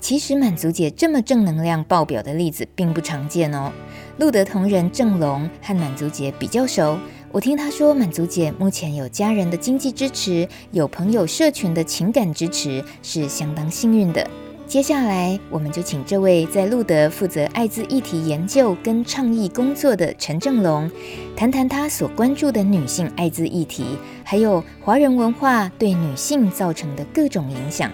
[0.00, 3.70] 其实满足姐这么正能量爆表的例子并不常见哦。
[4.16, 6.98] 路德同仁郑龙和满足姐比较熟，
[7.30, 14.26] 我听他说，满足姐目前有家人的经济支持，有朋友社群的情感支持，是相当幸运的。
[14.66, 20.90] 接下来，我们就请这位在路德负责艾滋议题研究跟倡议工作的陈正龙，
[21.36, 23.84] 谈谈他所关注的女性艾滋议题，
[24.24, 27.92] 还有华人文化对女性造成的各种影响。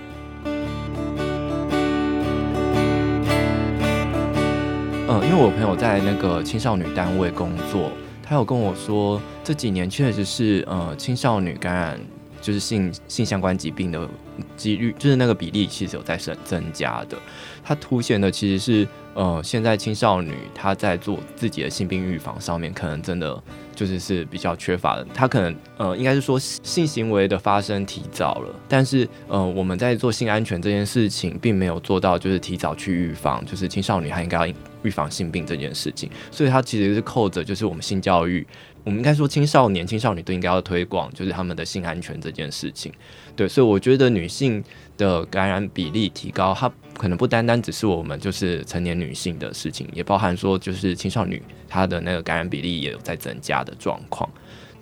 [5.09, 12.01] 嗯，因为我朋友在那个青少女单位工作，他有跟我说，这几年确实是呃青少女感染
[12.41, 14.09] 就是性性相关疾病的
[14.57, 17.16] 几率，就是那个比例其实有在增增加的。
[17.64, 23.40] 它凸显的其实是呃现在青少女她在做自己的性病预防上面，可能真的
[23.74, 25.07] 就是是比较缺乏的。
[25.14, 34.52] 她可能呃应该是说性行为的发生提早了，但是呃我们在做性安全这件事情，并没有做到就是提早去预防，就是青少女还应该。
[34.83, 38.47] 预防性病这件事情，所以它其实是扣着就是我们性教育，
[38.85, 42.92] 我们应该说青少年、青少女都应该要推广，就是他们的性安全这件事情。
[43.35, 44.62] 对，所以我觉得女性
[44.97, 54.29] 的感染比例提高，它可能不单单只是我们就是成年女性的事情，也包含说就是青少女她的那个感染比例也有在增加的状况。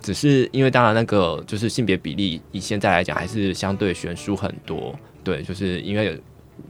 [0.01, 6.13] 只是因为当然那个就是性别比例以现在来讲还是相对悬殊很多，对，就是因为有。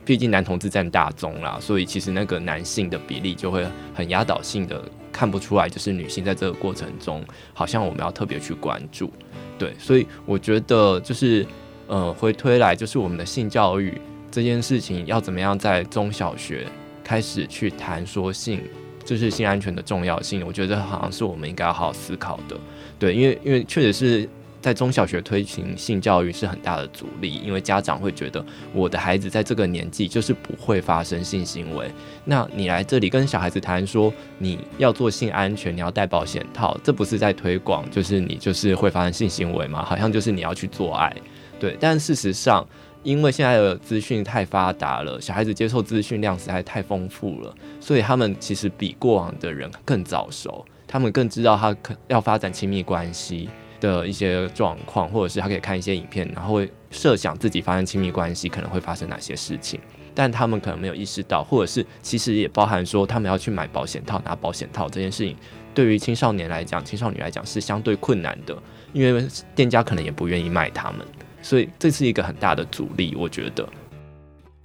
[0.05, 9.13] 毕竟男同志占大宗啦，所以其实那个男性的比例就会很压倒性的看不出来，就是女性在这个过程中，好像我们要特别去关注，
[9.59, 11.47] 对，所以我觉得就是
[11.87, 14.01] 呃回推来，就是我们的性教育
[14.31, 16.67] 这件事情要怎么样在中小学
[17.05, 18.61] 开始去谈说性，
[19.05, 22.57] 就是性安全的重要性，我觉得好像是我们应该好好思考的，
[22.99, 24.29] 对，因为因为确实是。
[24.61, 28.45] 在中小学推行性教育是很大的阻力，因为家长会觉得
[28.75, 31.91] 我的孩子在这个年纪就是不会发生性行为。
[32.25, 39.85] 那你来这里跟小孩子谈说你要做性安全，你要戴保险套，这不是在推广，就是你就是会发生性行为吗？
[39.85, 41.15] 好像就是你要去做爱，
[41.59, 41.77] 对。
[41.81, 42.67] 但事实上，
[43.03, 53.49] 因为现在的资讯太发达了，小孩子接受资讯量实在太丰富了，所以他们其实比过往的人更早熟，他们更知道他可要发展亲密关系
[53.81, 59.81] 的一些状况，或者是他可以看一些影片，然后会设想自己发生亲密关系可能会发生哪些事情，
[60.15, 65.35] 但他们可能没有意识到，或者是其实也包含说他们要去买保险套、拿保险套这件事情，
[65.75, 68.57] 对于青少年来讲、青少年来讲是相对困难的，
[68.93, 71.01] 因为店家可能也不愿意卖他们，
[71.43, 73.15] 所以这是一个很大的阻力。
[73.17, 73.69] 我觉得，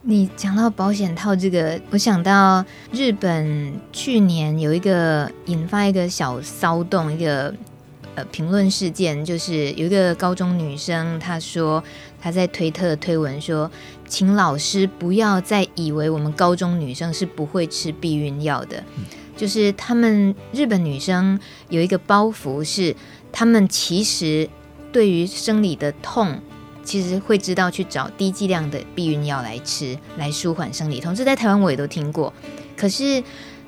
[0.02, 7.54] 你讲到保险套这个，我想到日本去年有一个引发一个小骚动，一个。
[8.16, 11.84] 呃，评论事件就是有一个高中女生，她说
[12.22, 13.70] 她在推特推文说，
[14.08, 19.04] 请老师不要再以为我们高中女生是不会吃避孕药的，嗯、
[19.36, 22.96] 就是他们日本女生有一个包袱是，
[23.32, 24.50] 他们其实
[24.94, 26.40] 对于生理的痛，
[26.86, 31.14] 其实会知道去找低剂量的避孕药来吃，来舒缓生理痛。
[31.14, 32.32] 这在台湾我也都听过，
[32.78, 33.22] 可是，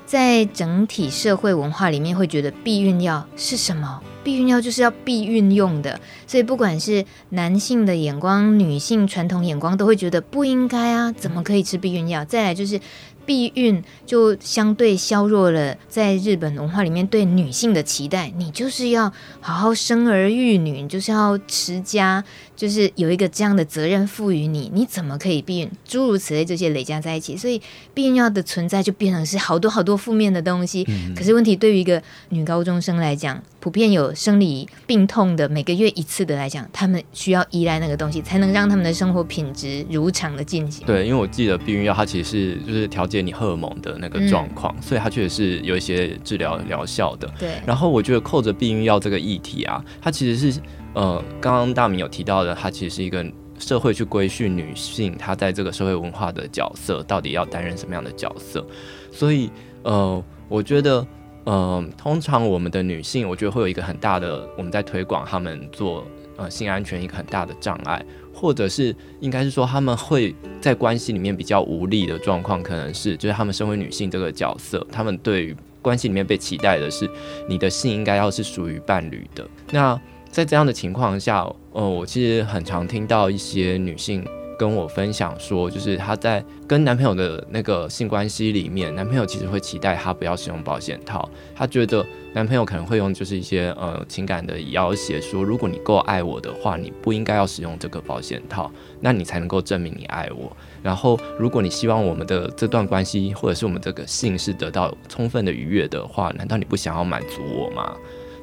[0.06, 4.00] 在整体社会文化里面，会觉得避孕药是什么？
[4.28, 12.22] 避孕药就是要避孕用的，所以不管是男性的眼光、女性传统眼光，都会觉得不应该啊，怎么可以吃避孕药？
[12.26, 12.78] 再来就是
[13.24, 18.30] 避孕就相对削弱了在日本文化里面对女性的期待。
[18.36, 22.22] 你就是要好好生儿育女，你就是要持家，
[22.58, 25.70] 就是有一个这样的责任赋予你，你怎么可以避孕？
[25.86, 27.62] 诸如此类这些累加在一起，所以
[27.94, 30.84] 避孕药的存在就变成是好多好多负面的东西。
[30.88, 40.84] 嗯、可是问题对于一个女高中生来讲，普遍有生理病痛的，每个月一次的来讲，他们需要依赖那个东西，才能让他们的生活品质如常的进行。
[40.84, 47.32] 对，因为我记得避孕药它其实是就是调节你荷尔蒙的那个状况，嗯、所以它确实是有一些治疗疗效的。
[47.38, 47.50] 对。
[47.64, 50.60] 然后我觉得扣着避孕药这个议题啊，它其实是
[50.98, 53.24] 呃，刚刚大明有提到的，它其实是一个
[53.56, 58.66] 社会去规训女性，她在这个社会文化的角色到底要担任什么样的角色。
[59.12, 59.48] 所以
[59.84, 61.06] 呃，我觉得。
[61.44, 77.08] 呃，通常我们的女性，我觉得会有一个很大的，我们在推广她们做呃性安全一个很大的障碍，或者是应该是说她们会在关系里面比较无力的状况，可能是就是她们身为女性这个角色，她们对于关系里面被期待的是
[77.48, 79.48] 你的性应该要是属于伴侣的。
[79.70, 79.98] 那
[80.30, 84.24] 在这样的情况下，呃，我其实很常听到一些女性。
[84.58, 91.30] 跟我分享说，就是她在跟男朋友的那个性关系里面，男朋友其实会期待她不要使用保险套。
[91.54, 98.68] 她觉得男朋友可能会用就是一些呃情感的要挟，说如果你够爱我的话，你不应该要使用这个保险套，
[99.00, 100.50] 那你才能够证明你爱我。
[100.82, 107.94] 然后如果你希望我们的这段关系或者是我们这个性是得到充分的愉悦的话，难道你不想要满足我吗？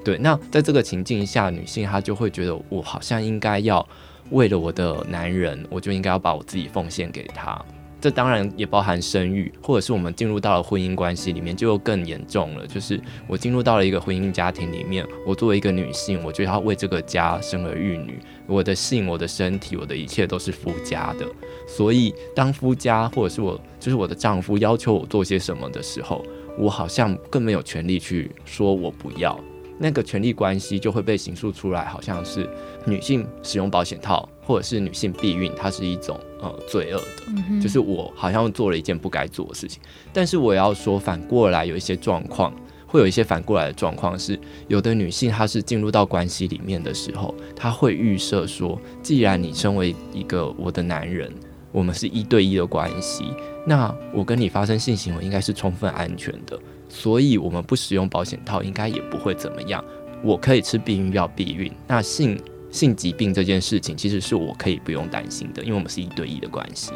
[0.06, 3.86] 对，那在这个情境下，女性她就会觉得我好像应该要。
[4.32, 7.64] 为了我的男人，我就应该要把我自己奉献给他。
[8.02, 12.66] 这当然也包含生育，或者是我们进入到了婚姻关系里面，就更严重了。
[12.66, 18.20] 就是我进入到了一个婚姻家庭里面，我作为一个女性，我就要为这个家生儿育女。
[18.48, 21.28] 我的性、我的身体、我的一切都是夫家的。
[21.68, 26.26] 所以，当夫家或者是我，就是我的丈夫要求我做些什么的时候，
[26.58, 29.40] 我好像更没有权利去说我不要。
[29.78, 32.50] 那个权力关系就会被形塑出来，好像是
[32.86, 39.82] 女性使用保险套，或者是女性避孕，它是一种呃罪恶的，嗯、就是我好像做了一件不该做的事情。
[40.14, 42.54] 但是我要说，反过来有一些状况，
[42.88, 51.30] 会有一些反过来的状况是，有的女性她是进入到关系里面的时候，她会预设说，既然你身为一个我的男人，
[51.72, 53.26] 我们是一对一的关系，
[53.68, 56.58] 那我跟你发生性行为应该是充分安全的。
[56.96, 59.84] 所以，我们不使用保险套，应该也不会怎么样。
[60.24, 61.70] 我可以吃避孕药避孕。
[61.86, 62.40] 那性
[62.72, 66.94] 性疾病这件事情，其实是我可以不用担心的，因为我们是一对一的关系。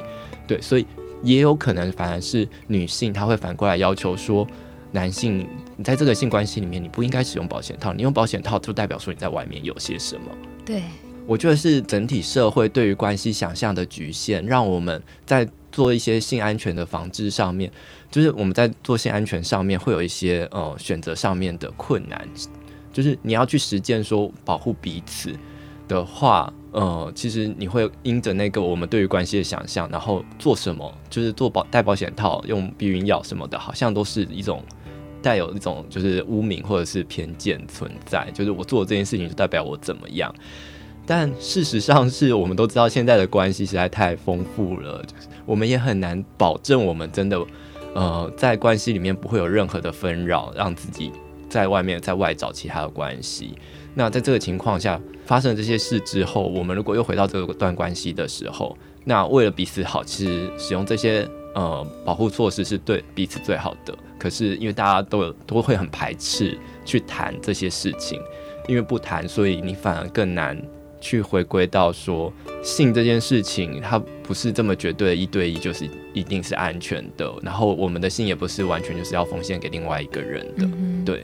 [0.47, 0.86] 对，所以
[1.22, 4.47] 也有可能反而是女性，她会反过来要求说，
[4.93, 5.45] 男性，
[5.76, 7.93] 你在这个性关系里面，你不应该使用保险套。
[7.93, 10.22] 你用保险套，就代表说你在外面有些什么。
[10.66, 10.84] 对，
[11.28, 15.47] 我觉得是整体社会对于关系想象的局限，让我们在
[15.80, 17.71] 做一些性安全的防治上面。
[18.11, 22.27] 就是我们在做性安全上面会有一些呃选择上面的困难，
[22.91, 25.32] 就是你要去实践说保护彼此
[25.88, 34.61] 的话，呃，其实你会因着那个我们对于关系的想象，然后做什么，就是做保戴保险套、用避孕药什么的，好像都是一种
[35.21, 40.34] 带有一种就是污名或者是偏见存在，就是我做这件事情就代表我怎么样，
[41.10, 45.03] 但事实上是我们都知道现在的关系实在太丰富了，
[45.43, 47.43] 我们也很难保证我们真的。
[47.95, 51.12] 呃，在关系里面不会有任何的纷扰，让自己
[51.49, 53.55] 在外面在外找其他的关系。
[53.95, 63.97] 那在这个情况下发生这些事之后，我们如果又回到这段关系的时候，那为了彼此好，其实使用这些呃保护措施是对彼此最好的。
[64.20, 66.55] 可是因为大家都有都会很排斥
[66.86, 68.22] 去谈这些事情，
[68.68, 70.55] 因为不谈，所以你反而更难。
[71.02, 72.32] 去回归到说
[72.64, 77.34] 性这件事情，它不是这么绝对的一对一，就是一定是安全的。
[77.41, 81.24] 然后我们的性也不是完全就是要奉献给另外一个人的，嗯、对。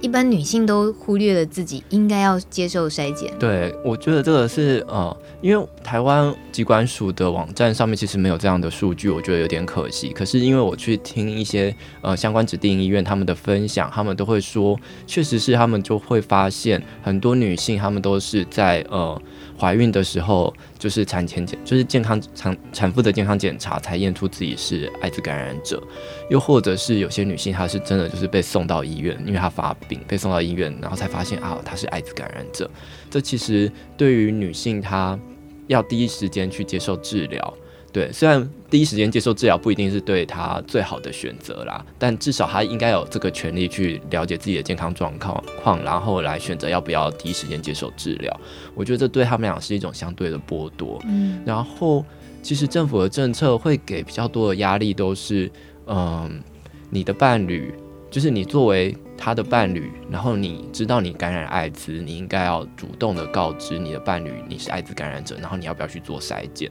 [0.00, 3.32] 一般女性都忽略了自己应该要接受筛检。
[3.38, 10.10] 对，我觉得这个是呃，因为台湾机关署的网站上面其实没有这样的数据，我觉得有点可惜。
[10.10, 19.20] 可是因为我去听一些呃相关指定医院他们的分享，他们都会说，确实是他们就会发现很多女性，他们都是在呃。
[19.58, 25.82] 怀孕的时候，就是产前检，就是健康产产妇的健康检查，才验出自己是艾滋感染者。
[26.30, 32.70] 又或者是有些女性，她是真的就是被送到医院，因为她发病，被送到医院，然后才发现啊，她是艾滋感染者。
[33.10, 35.18] 这其实对于女性，她
[35.66, 37.54] 要第一时间去接受治疗。
[37.98, 48.40] 对，虽然第一时间接受治疗不一定是对他最好的选择啦，但至少他应该有这个权利去了解自己的健康状况，况然后来选择要不要第一时间接受治疗。
[48.76, 51.02] 我觉得这对他们俩是一种相对的剥夺。
[51.08, 52.04] 嗯，然后
[52.40, 55.50] 其实政府的政策会给比较多的压力，都是
[55.88, 56.40] 嗯，
[56.88, 57.74] 你的伴侣，
[58.12, 66.70] 就是你作为他的伴侣，然后你知道你感染艾滋，你应该要主动的告知你的伴侣你是艾滋感染者，然后你要不要去做筛检？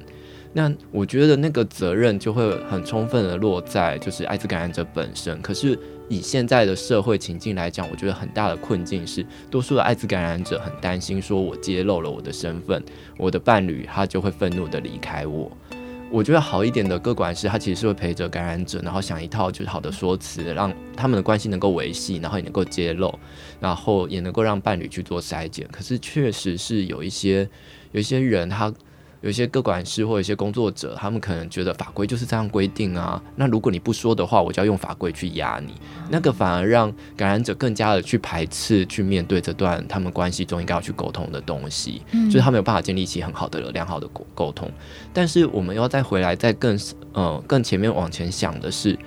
[0.58, 5.40] 那我觉得那个责任就会很充分的落在就是艾滋感染者本身。
[5.40, 5.78] 可是
[6.10, 12.84] 以现在的社会情境来讲，我觉得很大的困境是，多数的艾滋感染者很担心，说我揭露了我的身份，
[13.20, 15.56] 我的伴侣他就会愤怒的离开我。
[16.10, 23.14] 我觉得好一点的个管师，他其实是会陪着感染者，然后想一套就是好的说辞，让他们的关系能够维系，然后也能够揭露，
[23.60, 25.68] 然后也能够让伴侣去做筛检。
[25.72, 27.48] 可是确实是有一些
[27.92, 28.74] 有一些人他。
[29.22, 33.22] 有些个管师或一些工作者，他们可能觉得法规就是这样规定啊。
[33.36, 35.74] 那如果你不说的话，我就要用法规去压你。
[36.10, 44.72] 那个反而让感染者更加的去排斥去面对这段他们关系中应该要去沟通的东西，就是他没有办法建立起很好的良好的沟沟通。
[45.12, 46.80] 但是我们要再回来，再更
[47.14, 48.98] 呃更前面往前想的是，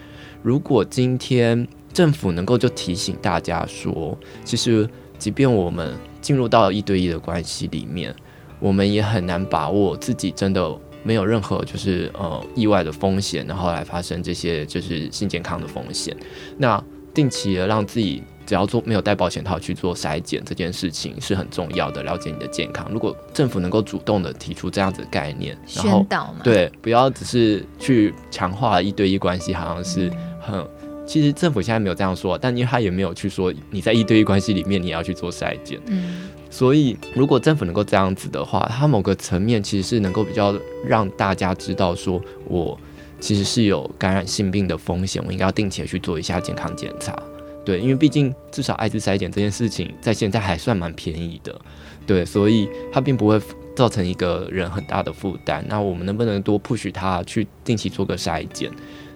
[0.43, 4.89] 如果今天政府能够就提醒大家说，其实
[5.19, 8.13] 即便我们进入到一对一的关系里面。
[8.61, 10.71] 我们也很难把握自己真的
[11.03, 16.17] 没有任何就是呃意外的风险，然后来发生这些就是性健康的风险。
[16.59, 16.83] 那
[17.13, 22.87] 定期的让自己只要做没有戴保险套去做筛检这件事情是很重要的，了解你的健康。
[22.93, 30.09] 如果政府能够主动的提出这样子的概念，然后宣导嘛，对，不要只是去强化一对一关系，好像是
[30.41, 30.69] 很、嗯、
[31.07, 36.29] 其实政府现在没有这样说，但因为他也没有去说你在一对一关系里面你也要去做筛检，嗯。
[36.51, 42.79] 所以，如果政府能够这样子的话，它某个层面其实是能够比较让大家知道，说我
[43.21, 47.17] 其实是有感染性病的风险，我应该要定期去做一下健康检查。
[47.65, 51.61] 对，因为毕竟至少艾滋筛检这件事情在现在还算蛮便宜的，
[52.07, 53.41] 对，所以它并不会
[53.77, 55.65] 造成一个人很大的负担。
[55.69, 58.71] 那我们能不能多 push 他去定期做个筛检？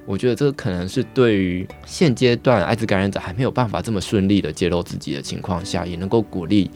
[0.06, 6.70] 我觉得这个可能是对于现阶段艾滋感染者还没有办法这么顺利的揭露自己的情况下，也能够鼓励。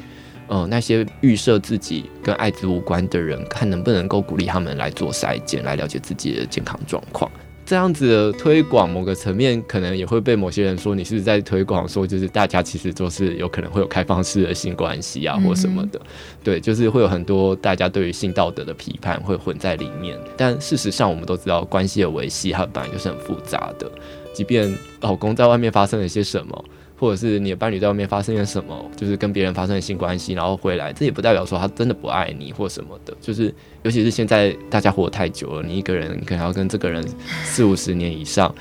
[0.49, 7.31] 呃，那些预设自己跟艾滋无关的人，看能不能够鼓励他们来做筛检，来了解自己的健康状况。
[7.67, 16.01] 这样子的推广，某个层面可能也会被某些人说，你是不是在推广说，就是大家其实都是有可能会有开放式的性关系啊，或什么的。
[16.43, 20.19] 对，就是会有很多大家对于性道德的批判会混在里面。
[20.35, 23.87] 但事实上，我们都知道，关系的维系它本来就是很复杂的。
[24.33, 26.65] 即便老公在外面发生了些什么。
[26.99, 33.17] 或者是你的伴侣在外面发生了什么，就是跟别人发生了性关系，然后回来，这也不代表说他真的不爱你或什么的。
[33.21, 37.07] 就是尤其是现在大家活得太久了，你一个人可能要跟这个人
[37.45, 38.53] 四五十年以上，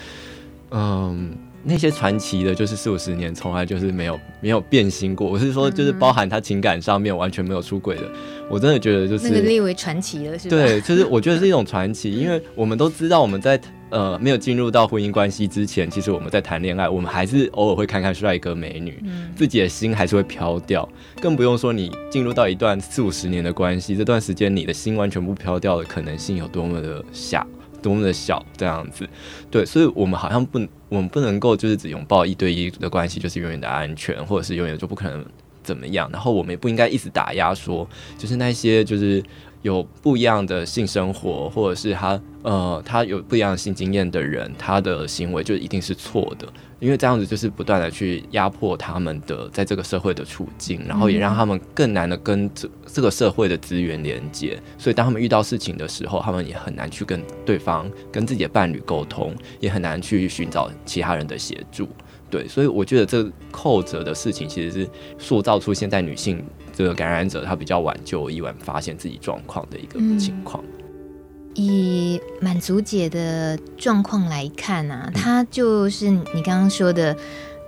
[0.70, 5.28] 嗯，那些传奇的，就是四五十年从来就是没有没有变心过。
[5.28, 8.04] 我是说，就是包含他情感上面完全没有出轨的，
[8.50, 10.56] 我真的觉得就是那个列为传奇了，是吧？
[10.56, 13.60] 对，就是我觉得是一种传奇，因为我们都知道我们在。
[13.90, 20.88] 呃，没有进入到婚姻关系之前，其实我们在谈恋爱，我们还是偶尔会看看帅哥美女，嗯，自己的心还是会飘掉。
[21.22, 27.48] 更不用说你进入到一段四五十年的关系，这段时间你的心完全不飘掉的可能性有多么的小，
[27.82, 29.08] 多么的小，这样子。
[29.50, 30.60] 对，所以我们好像不，
[30.90, 35.26] 我们不能够就是只拥抱一对一的关系，就是永远的安全，或者是永远就不可能
[35.64, 36.10] 怎么样。
[36.12, 39.24] 然后我们也不应该一直打压说，就是那些就是。
[39.62, 46.47] 有不一样的性生活，或者是他呃，他有不一样的性经验的人，他的行为就一定是错的，
[46.80, 61.89] 因为这样子就是不断的去压迫他们的在这个社会的处境，然后也让他们更难的跟这这个社会的资源连接，所以当他们遇到事情的时候，他们也很难去跟对方、跟自己的伴侣沟通，也很难去寻找其他人的协助。
[62.30, 66.43] 对，所以我觉得这后者的事情其实是塑造出现在女性。
[66.78, 70.64] 这个感染者他比较晚就意外发现自己状况的一个情况。
[70.64, 77.18] 嗯，以满足姐的状况来看啊，她就是你刚刚说的，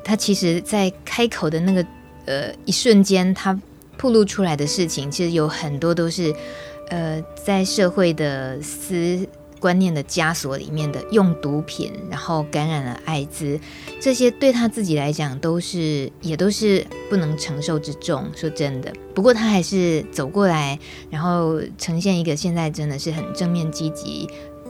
[0.04, 1.84] 她其实在开口的那个
[2.26, 3.60] 呃一瞬间，她
[3.98, 6.32] 暴露出来的事情，其实有很多都是
[6.90, 9.28] 呃在社会的私。
[9.60, 13.60] 观念的枷锁里面的用毒品，然后感染了艾滋，
[14.00, 18.26] 这些对他自己来讲都是也都是不能承受之重。
[18.36, 20.80] 说真的，不过他还是走过来，
[21.10, 24.28] 然后呈现一个现在真的是很正面积极，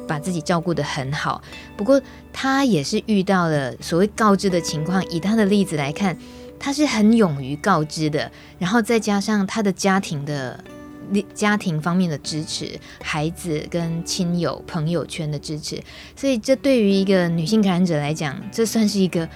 [0.08, 1.42] 把自己照顾得很好。
[1.78, 2.02] 不过
[2.34, 6.18] 他也是遇到了所谓告知的情况，以他的例子来看，
[6.60, 10.64] 他是很勇于告知的，然后再加上他的家庭的。
[11.34, 15.82] 家庭方面的支持，孩子跟亲友朋友圈的支持，
[16.16, 19.28] 所以这对于一个女性感染者来讲，这算是一个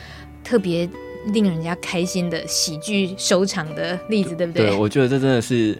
[0.43, 0.87] 特别
[1.27, 4.67] 令人家开心的喜剧收场的例子，对不对？
[4.67, 5.77] 对，我觉得这真的是，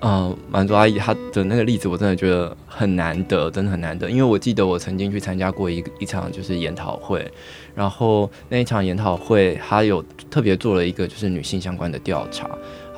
[0.00, 4.10] 呃，满足阿姨她的那个例子，我真的觉得很难得，真的很难得。
[4.10, 7.30] 因为我记得我曾经去参加过一一场就是研讨会，
[7.74, 12.48] 然后那一场研讨会，他有特别做了一个就是女性相关的调查。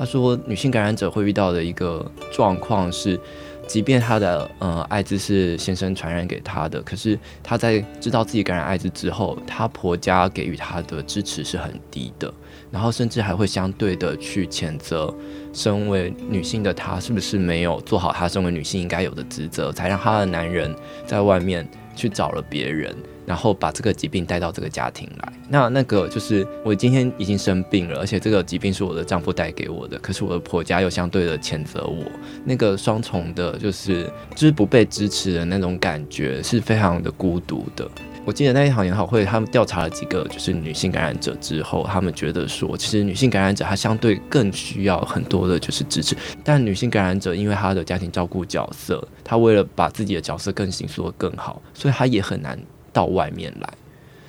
[0.00, 3.20] 他说，女性感染者会遇到的一个状况是，
[3.66, 12.32] 即便她的呃艾滋是先生传染给她的，可是她在知道自己感染艾滋之后，她婆家给予她的支持是很低的。
[12.70, 15.12] 然后甚至还会相对的去谴责
[15.52, 20.74] 身为女性的她是不是没有做好她身为女性应该有的职责，才让她的男人
[21.04, 22.96] 在外面去找了别人，
[23.30, 25.32] 然后把这个疾病带到这个家庭来。
[25.48, 32.04] 那那个就是我今天已经生病了，而且这个疾病是我的丈夫带给我的，可是我的婆家又相对的谴责我，
[32.44, 37.88] 那个双重的就是就是不被支持的那种感觉是非常的孤独的。
[38.24, 52.58] 我记得那一场研讨会，他们调查了几个就是女性感染者之后，他们觉得说，其实女性感染者她相对更需要很多的就是支持，但女性感染者因为她的家庭照顾角色，她为了把自己的角色更形塑得更好，所以她也很难
[52.92, 53.68] 到外面来，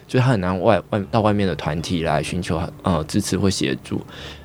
[0.08, 4.02] 所以她很难外外到外面的团体来寻求呃支持或协助。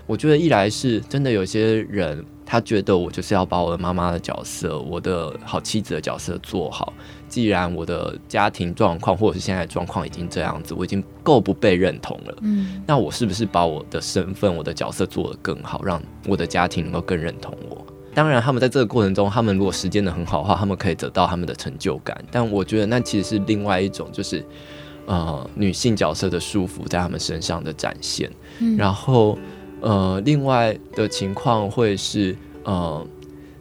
[0.07, 2.25] 我觉得一来是真的有些人。
[2.49, 6.93] 他觉得我就是要把我的妈妈的角色，我的好妻子的角色做好。
[7.29, 12.37] 既然我的家庭状况或者是现在状况已经这样子，我已经够不被认同了。
[12.43, 17.85] 嗯，那我是不是把我的身份、我的角色做得更好，让我的家庭能够更认同我？
[18.17, 22.17] 当然，他们在这个过程中，他们如果实践的很好的话，他们可以得到他们的成就感。
[22.31, 24.43] 但我觉得那其实是另外一种，就是
[25.05, 28.31] 呃女性角色的束缚在他们身上的展现。
[28.61, 29.39] 嗯，然后。
[29.83, 33.07] 呃，另外的情况会是，呃，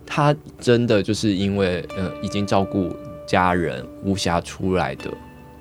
[0.05, 2.95] 他真的就是因为呃已经照顾
[3.27, 5.11] 家人无暇出来的，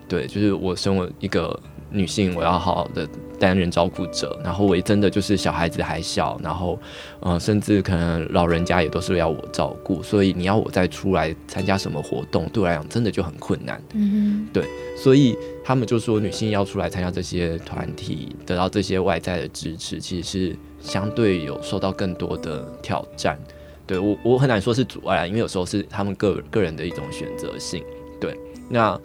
[0.09, 1.61] 对，就是我身为一个
[1.95, 6.79] 女性，我要好好的担任照顾者，然后我也真的就是小孩子还小，然后
[7.21, 14.65] 呃，甚至可能老人家也都是要我照顾，所以你要我再出来参加什么活动，对我来讲真的就很困难，嗯哼，对，
[14.97, 15.37] 所以。
[15.67, 23.39] 他们就说，女性要出来参加这些团体，得到这些外在的支持，其实是相对有受到更多的挑战。
[23.87, 27.83] 对，我，我很难说是阻碍啊，因为有时候是他们个个人的一种选择性。
[28.21, 28.39] 对，
[28.69, 29.01] 那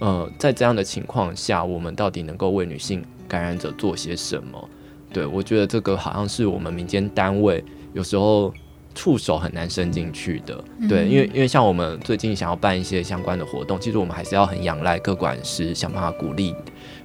[0.00, 4.68] 呃，在这样的情况下，我们到底能够为女性感染者做些什么？
[5.12, 8.52] 对，我觉得这个好像是我们民间单位有时候。
[8.92, 16.52] 触手很难伸进去的，对，因为因为像我们最近想要办一些相关的活动，其实我们还是要很仰赖各管师想办法鼓励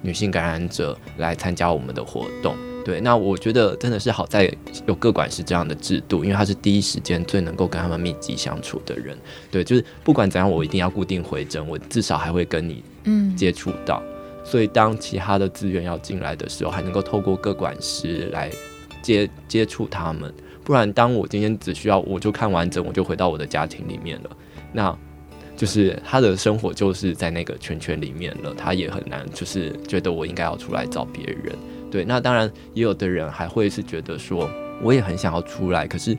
[0.01, 2.55] 女性感染者来参加我们的活动，
[2.85, 3.01] 对。
[3.01, 4.49] 那我觉得真的是好在
[4.87, 9.17] 有各管师这样的制度，因为他是第一时间最能够跟他们密集相处的人，
[9.51, 14.01] 对，就是不管怎样，我一定要固定回诊，我至少还会跟你嗯接触到，
[14.45, 18.49] 所以当其他的资源要进来的时候，还能够透过各管师来
[19.01, 20.33] 接接触他们。
[20.63, 24.29] 不然，当我今天只需要我就看完整，我就回到我的家庭里面了，
[24.73, 24.97] 那
[25.55, 31.55] 就是他的生活就是在那个圈圈里面了，他也很难就是觉得我应该要出来找别人。
[31.95, 34.49] 对，那当然也有的人还会是觉得说，
[34.83, 36.13] 我也很想要出来，可是，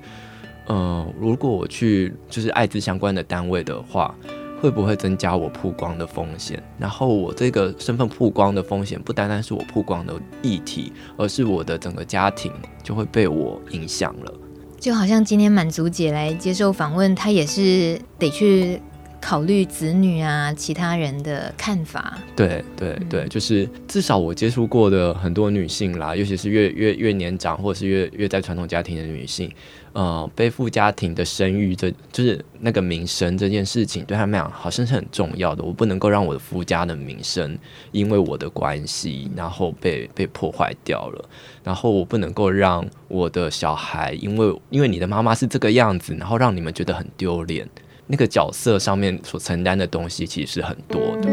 [0.69, 4.15] 嗯、呃，如果我去就是艾滋相关的单位的话。
[4.59, 6.61] 会不会增加我曝光的风险？
[6.79, 12.51] 然后我这个身份曝光的风险，不单单是我曝光的议题，而是我的整个家庭
[12.83, 14.33] 就会被我影响了。
[14.81, 18.81] 就好像今天满足姐来接受访问，她也是得去
[19.21, 22.19] 考虑子女啊，其他人的看法。
[22.37, 29.51] 对对对，就是至少我接触过的很多女性啦，尤其是越越越年长，或者是越越在传统家庭的女性。
[29.95, 35.65] 呃，背负家庭的生育，这就是那个名声这件事情，对他们俩好像是很重要的。
[35.65, 37.59] 我不能够让我的夫家的名声
[37.93, 41.25] 因为我的关系，然后被被破坏掉了。
[41.65, 47.67] 然后我不能够让我的小孩，因为因为你的妈妈是这个样子，然后让你们觉得很丢脸。
[48.07, 51.29] 那个角色上面所承担的东西，其实是很多的。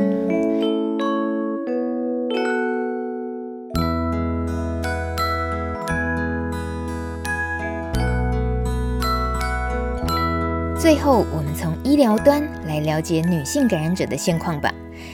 [10.80, 14.74] 最后，我们从医疗端来了解女性感染者的现况吧。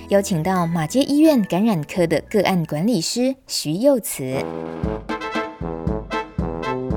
[0.09, 4.43] 邀请到马街医院感染科的个案管理师徐佑慈。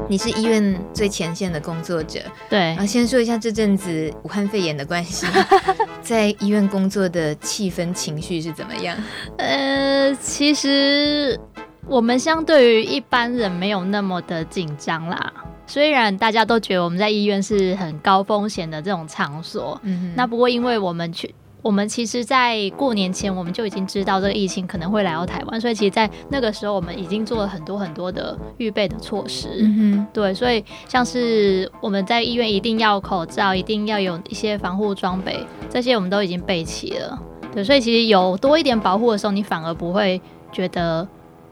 [0.09, 2.75] 你是医院最前线的工作者，对。
[2.77, 5.27] 啊，先说一下这阵子武汉肺炎的关系，
[6.03, 8.97] 在医院工作的气氛情绪是怎么样？
[9.39, 11.39] 呃，其实
[11.87, 15.33] 我们相对于一般人没有那么的紧张啦。
[15.67, 29.49] 虽然大家都觉得我们在医院是很高风险的这种场所，嗯哼，那不过因为我们去我们其实，在过年前我们就已经知道这个疫情可能会来到台湾，所以其实，在那个时候我们已经做了很多很多的预备的措施。
[29.61, 35.39] 嗯哼，对，所以像是我们在医院一定要口罩，一定要有一些防护装备，
[35.71, 37.19] 这些我们都已经备齐了。
[37.55, 41.07] 对，所以其实有多一点保护的时候，你反而不会觉得。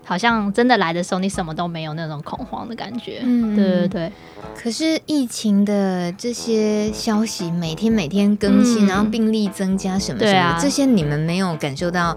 [0.05, 3.21] 好像真的来的时候，你什么都没有那种恐慌的感觉。
[3.23, 4.13] 嗯，对对对。
[4.57, 12.17] 可是疫情的这些消息每天每天更新，嗯、然后病例增加什么什么，啊、这些你们没有感受到？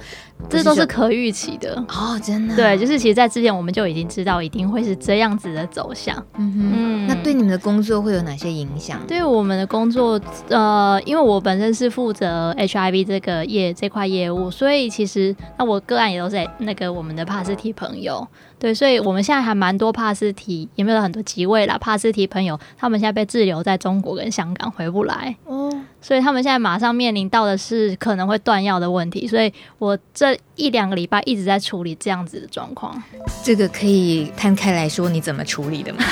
[0.50, 2.56] 这都是可预期的哦，真的。
[2.56, 6.16] 对，就是其实，在之前我们就已经知道一定会是这样子的走向。
[6.38, 9.00] 嗯哼，嗯，那对你们的工作会有哪些影响？
[9.08, 10.20] 对我们的工作，
[10.50, 18.28] 呃，因为我本身是负责 HIV 这个业这块业务，所以其实那我个案也都是那个我们的帕斯提朋友。
[18.60, 21.78] 对，所以我们现在还蛮多帕斯提，也没有很多几位啦。
[21.78, 25.36] 帕斯提朋友，他们现在被滞留在中国跟香港，回不来。
[25.44, 25.70] 哦，
[26.04, 29.26] 所以他们现在马上面临到的是可能会断药的问题。
[29.26, 33.02] 所以我这一两个礼拜一直在处理这样子的状况。
[33.44, 36.04] 这个可以摊开来说，你怎么处理的吗？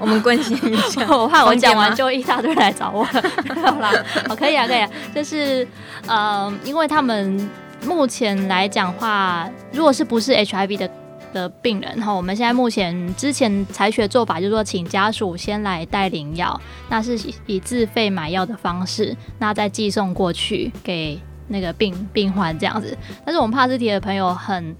[0.00, 1.06] 我们关心一下。
[1.14, 3.04] 我怕我讲完就一大堆人来找我。
[3.04, 3.92] 好啦，
[4.26, 4.90] 好，可以啊，可以啊。
[5.14, 5.68] 就是
[6.06, 7.48] 呃，因为他们。
[7.84, 10.90] 目前来讲话，如果是不是 HIV 的
[11.34, 16.58] 的病人哈，我们现在目前之前采取的做法就是说，请家属先来带领药，
[16.88, 22.96] 那是以自费买药的方式，那再寄送过去给那个病病患这样子。
[23.26, 24.74] 但是我们帕斯提的朋友很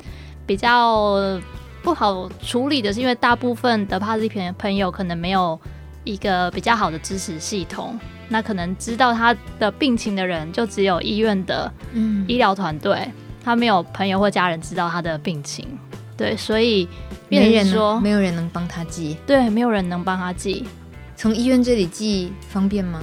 [0.47, 1.39] 比较
[1.83, 5.61] 不好处理的是，因为大部分的帕斯提朋友可能没有
[6.05, 7.99] 一个比较好的支持系统。
[8.29, 11.71] 那可能知道他的病情的人，就只有医院的
[12.27, 13.07] 医疗团队，
[13.45, 15.69] 他没有朋友或家人知道他的病情，
[16.17, 16.89] 对，所以
[17.29, 20.65] 没人说没有人能帮他寄，对，没有人能帮他寄，
[21.17, 23.03] 从医院这里寄方便吗？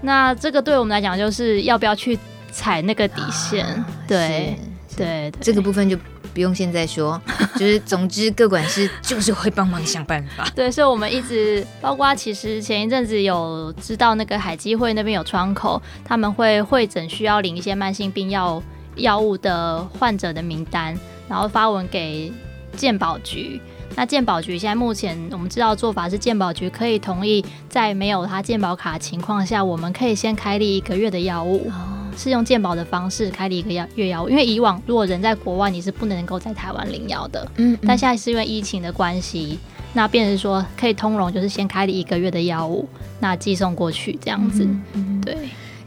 [0.00, 2.18] 那这个对我们来讲，就是要不要去
[2.50, 3.64] 踩那个底线？
[3.64, 4.56] 啊、对，
[4.96, 5.98] 对，对，这个部分就。
[6.32, 7.22] 不用现在说，
[7.54, 10.44] 就是总之各管事就是会帮忙想办法。
[10.52, 18.60] 对，所以我们一直包括其实前一阵子有知道那个海基会那边有窗口，他们会会诊需要领一些慢性病药
[18.96, 20.98] 药物的患者的名单，
[21.28, 22.32] 然后发文给
[22.76, 23.60] 鉴宝局。
[23.96, 31.70] 那鉴宝局现在目前我们知道做法是，鉴宝局可以同意在没有他鉴宝卡的情况下，我们可以先开立一个月的药物。
[32.16, 37.44] 是用鉴宝的方式开立一个药月药物，因为以往如果人在国外，你是不能够在台湾领药的。
[37.56, 39.58] 嗯，嗯，但现在是因为疫情的关系，
[39.94, 44.64] 那变成说可以通融，就是先开立一个月的药物，那寄送过去这样子。
[44.64, 45.36] 嗯嗯，对。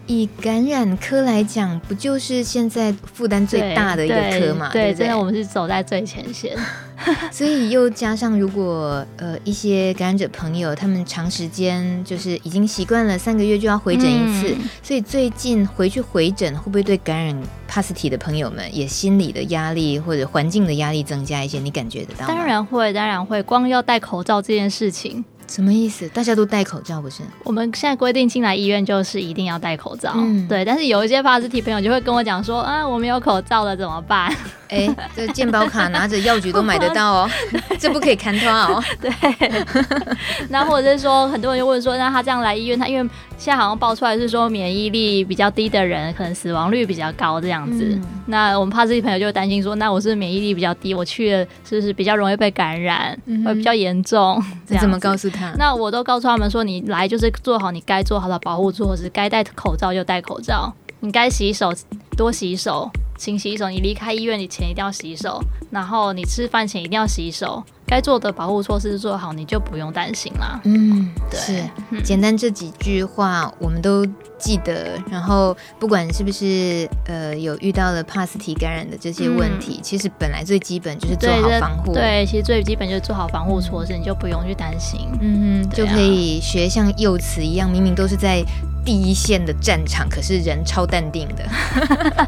[0.07, 4.69] 以感染科来讲，不就是现在负担最大的一个科嘛？
[4.71, 6.57] 对，真的我们是走在最前线。
[7.31, 21.59] 所以又加上，如果呃一些感染者朋友，他们长时间就是已经习惯了三个月就要回诊一次，嗯、所以最近回去回诊，会不会对感染帕斯提的朋友们也心理的压力或者环境的压力增加一些？
[21.59, 22.27] 你感觉得到？
[22.27, 23.43] 当然会，当然会。
[23.43, 25.23] 光要戴口罩这件事情。
[25.47, 26.07] 什么意思？
[26.09, 27.23] 大家都戴口罩不是？
[27.43, 30.63] 我们现在规定进来医院就是一定要戴口罩，嗯、对。
[30.65, 34.27] 但是有一些帕斯提朋友就会跟我讲说啊，我没有口罩了怎么办？
[34.69, 37.29] 哎、欸，这健保卡拿着药局都买得到哦，
[37.79, 38.83] 这不可以看他哦。
[38.99, 39.09] 对。
[40.49, 47.83] 那或者是说，很多人就问说，那他这样来医院，他因为现在好像爆出来是说免疫力比较低的人，可能死亡率比较高这样子。
[47.93, 54.43] 嗯、那我们怕自己朋友就担心说，那我是免疫力比较低，我去了是不是比较容易被感染，嗯、会比较严重？
[54.67, 55.53] 你怎么告诉他？
[55.57, 61.71] 那我都告诉他们说，你来就是做好你该做好的保护措施，该戴口罩就戴口罩，你该洗手
[62.17, 63.69] 多洗手，勤洗手。
[63.69, 67.63] 你离开医院以前一定要洗手，然后你吃饭前一定要洗手。
[67.87, 70.59] 该做的保护措施做好，你就不用担心啦。
[70.65, 74.05] 嗯，对，是，嗯、简单这几句话我们都
[74.37, 75.01] 记得。
[75.09, 81.93] 然后不管是不是呃有遇到了帕斯提感染的这些问题，嗯、其实本来最基本就是做好防护。
[81.93, 85.07] 对，其实最基本就是做好防护措施，你就不用去担心。
[85.21, 88.43] 嗯哼，啊、就可以学像幼慈一样，明明都是在
[88.85, 91.45] 第一线的战场，可是人超淡定的。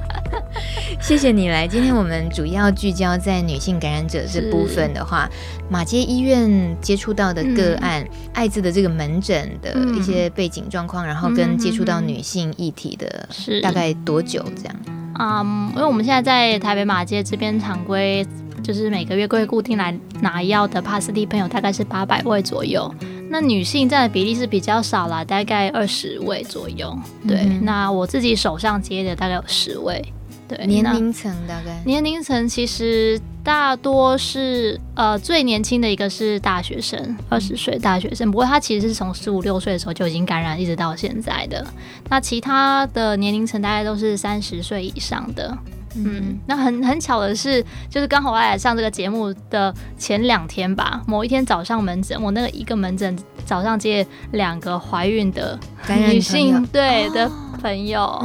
[1.00, 5.30] 谢谢你来，今天我们主要聚焦在女性感染者这部分的话，
[5.70, 14.76] 马街医院接触到的个案，嗯、艾滋的这个门诊的一些背景状况，嗯、然后跟接触到女性议题的，是大概多久这样？
[15.20, 18.26] 嗯，因为我们现在在台北马街这边常规，
[18.62, 22.94] 就是每个月会固定来拿药的帕斯蒂朋友大概是八百位左右，
[23.30, 26.98] 那女性占的比例是比较少啦，大概二十位左右。
[27.28, 30.04] 对，嗯、那我自己手上接的大概有十位。
[30.48, 38.32] 对，年龄层大概年龄层其实大多是呃最年轻的一个是大学生，二十岁大学生。
[38.32, 41.64] 不过他其实是从十五六岁的时候就已经感染，一直到现在的。
[42.10, 45.56] 那其他的年龄层大概都是三十岁以上的。
[45.96, 57.30] 嗯，那很很巧的是，就是刚好我来上这个节目的前两天吧，某一天早上门诊，我那个一个门诊早上接两个怀孕的女性对的
[57.62, 58.20] 朋友，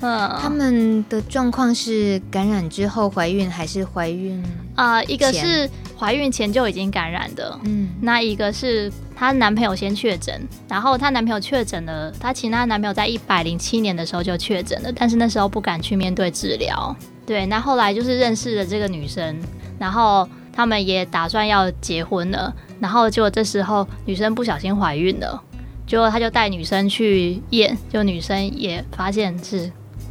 [0.00, 4.42] 嗯，他们的状况是感染之后怀孕还是怀孕？
[4.42, 5.04] 啊、呃？
[5.04, 5.68] 一个是
[5.98, 16.94] 怀孕前就已经感染的，嗯，那一个是她男朋友先确诊，然后她男朋友确诊了，她其实她男朋友在一百零七年的时候就确诊了，但是那时候不敢去面对治疗。
[17.26, 19.38] 对，那后来就是认识了这个女生，
[19.78, 25.40] 然后他们也打算要结婚了，然后结果这时候女生不小心怀孕了，
[25.86, 29.70] 结果他就带女生去验，就女生也发现是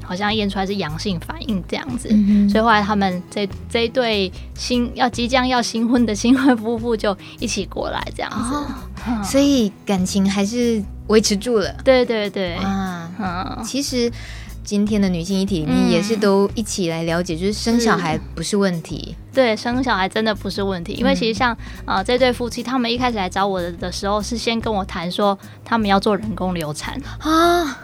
[0.10, 8.66] 好像验出来是阳性反应这样子，嗯、所以后来他们这这一对新要即将要新婚的新婚夫妇就一起过来这样子，哦。
[9.08, 11.72] 嗯、所以感情还是维持住了。
[11.84, 14.12] 对对对，啊，嗯、其实。
[14.62, 19.16] 今天的女性议题你也是都一起来了解，嗯、就是生小孩不是问题。
[19.34, 21.52] 对，生小孩真的不是问题，嗯、因为其实像
[21.86, 25.36] 啊、呃、这对夫妻，他们一开始来找我的的时候，是先跟我谈说
[25.66, 27.02] 他们要做人工流产。
[27.18, 27.78] 啊。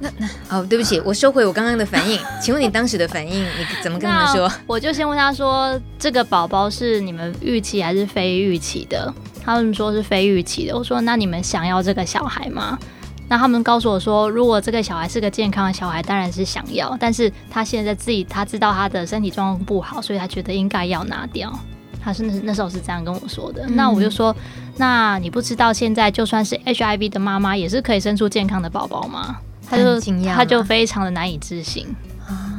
[0.00, 2.18] 那那哦，对不起，我收回我刚刚的反应。
[2.40, 4.50] 请问你当时的反应，你怎么跟他们说？
[4.66, 9.12] 我就先问他说，这个宝宝是你们预期还是非预期的？
[9.42, 10.76] 他们说是非预期的。
[10.76, 12.78] 我说那你们想要这个小孩吗？
[13.28, 16.96] 那他们告诉我说，如果这个小孩是个健康的小孩，当然是想要。
[16.98, 21.52] 但是他现在自己他知道他的身体状况不好，所以他觉得应该要拿掉。
[22.00, 23.66] 他是那那时候是这样跟我说的。
[23.66, 24.34] 嗯、那我就说，
[24.76, 29.36] 那你不知道现在就算是 HIV 的妈妈也是可以生出健康的宝宝吗？
[29.68, 31.86] 他就他就非常的难以置信
[32.26, 32.56] 啊，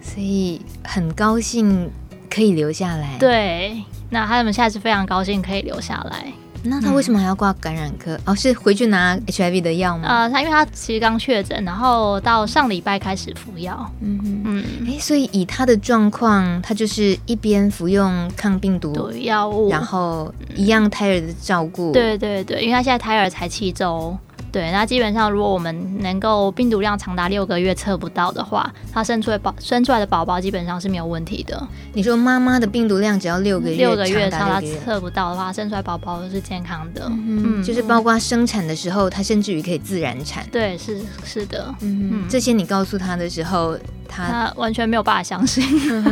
[0.00, 1.90] 所以很高兴
[2.30, 3.16] 可以留下来。
[3.18, 6.26] 对，那他们现在是非常高兴可以留下来。
[6.68, 8.16] 那他为什么还要挂感染科？
[8.16, 10.08] 嗯、哦，是回去拿 HIV 的药吗？
[10.08, 13.88] 呃，他因为他其实刚确诊，然后到上礼拜开始服药。
[14.00, 21.92] 嗯哼嗯，哎、欸，所以以他的状况，他就是一边服用抗病毒药物，然后一样胎儿的照顾、嗯。
[21.92, 24.16] 对对对，因为他现在胎儿才七周。
[24.56, 31.68] 对，那基本上如果我们能够病毒量长达六个月测不到的话，他生出来宝生出来的宝宝基本上是没有问题的。
[31.92, 37.04] 你说妈妈的病毒量只要六个月，六个月长达测不到的话，生出来宝宝都是健康的。
[37.10, 40.42] 嗯，就是包括生产的时候，他甚至于可以自然产。
[40.50, 41.66] 对，是是的。
[41.82, 43.76] 嗯嗯，这些你告诉他的时候，
[44.08, 45.62] 他，他完全没有办法相信。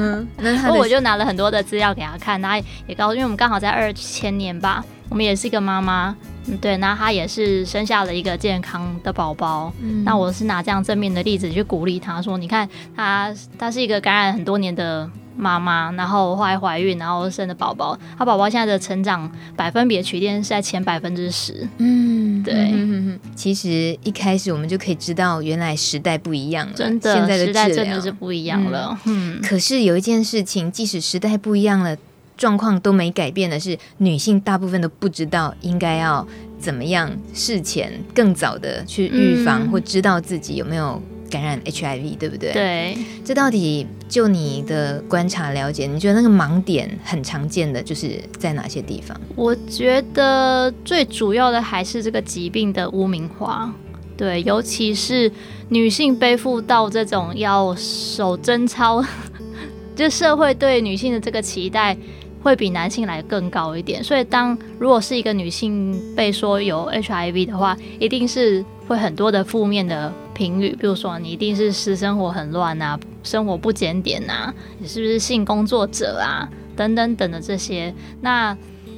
[0.36, 6.14] 那他我就拿了很多的资料给他看，他也告诉，因为我们刚好在二千年吧，我们也是一个妈妈。
[6.46, 9.72] 嗯，对，那他也是生下了一个健康的宝宝。
[9.80, 17.98] 嗯，那我是拿这样正面的例子去鼓励他说：“你看，他他是一个感染很多年的妈妈，然后后来怀孕，然后生的宝宝。
[18.18, 21.66] 他宝宝现在的成长百分比的曲线是在前百分之十。
[21.78, 22.54] 嗯，对。
[22.72, 26.72] 嗯，其实一开始我们就可以知道，原来时代不一样了。
[26.74, 28.98] 真的，现在的时代真的是不一样了。
[29.06, 31.96] 嗯，可是有一件事情，即使时代不一样了。
[32.36, 36.26] 状况都没改变的是，女性大部分都不知道应该要
[36.58, 42.52] 怎么样事前更早的去预防，或知道自己有没有感染 HIV，对不对？
[42.52, 49.18] 对，这到底就你的观察了解，你觉得那个盲点很常见的就是在哪些地方？
[49.36, 53.72] 我觉得最主要的还是这个疾病的污名化，
[54.16, 55.30] 对，尤其是
[55.68, 59.04] 女性背负到这种要守贞操，
[59.94, 61.96] 就社会对女性的这个期待。
[62.44, 77.92] 会比男性来更高一点，所以当如果是一个女性被说有 HIV 的话，一定是会很多的负面的评语，比如说你一定是私生活很乱啊，生活不检点啊，你是不是性工作者啊，等等等的这些。
[78.20, 78.54] 那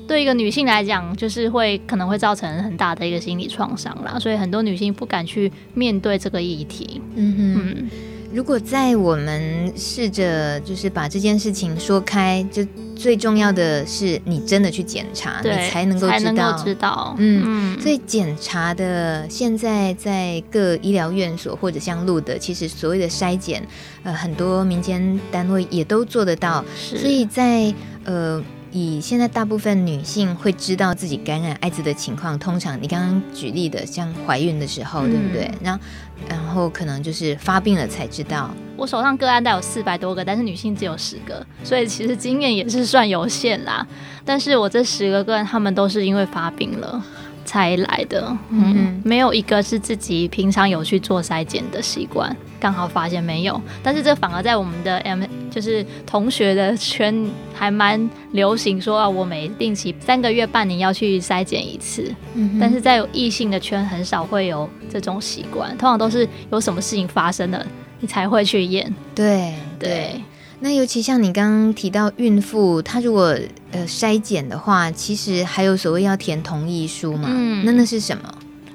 [0.09, 7.01] 对一个女性来讲，就是会可能会造成很大的一个心理创伤啦，所以很多女性不敢去面对这个议题。
[7.15, 7.65] 嗯哼。
[7.65, 7.91] 嗯
[8.37, 12.63] 如果在我们试着就是把这件事情说开，就
[12.95, 16.53] 最重要的是你真的去检查，你才能够知道。
[16.63, 23.67] 知道，嗯，嗯，所以检查的现在在各医疗院所或者像路德，其实所谓的筛检，
[24.03, 26.63] 呃，很多民间单位也都做得到。
[26.79, 27.73] 是所以在
[28.05, 28.45] 呃。
[28.77, 35.51] 以现在大部分女性会知道自己感染艾滋的情况，通常你刚刚举例的，像怀孕的时候，嗯、对不对？
[35.63, 35.81] 然后，
[36.29, 38.51] 然后可能就是发病了才知道。
[38.77, 43.87] 我手上个案带有四百多个，但是女性只有十个，所以其实经验也是算有限啦。
[44.27, 47.03] 但是我这十个个案，他们都是因为发病了。
[47.47, 53.59] 才来的，嗯，嗯，没有一个是自己平常有去做筛检的习惯，刚好发现没有。
[53.83, 62.15] 但是这反而在我们的 M 就是同学的圈还蛮流行，说啊，我每定期三个月、半年要去筛检一次。
[62.35, 67.67] 嗯，但是在有异性的圈很少会有这种习惯，通常都是有什么事情发生了，
[68.01, 68.93] 你才会去验。
[69.15, 69.89] 对对。
[69.89, 70.23] 对
[70.59, 73.39] 那尤其像你刚刚提到孕妇，她如果
[73.73, 77.29] 呃筛检的话，其实还有所谓要填同意书嘛？
[77.31, 78.23] 嗯，那那是什么？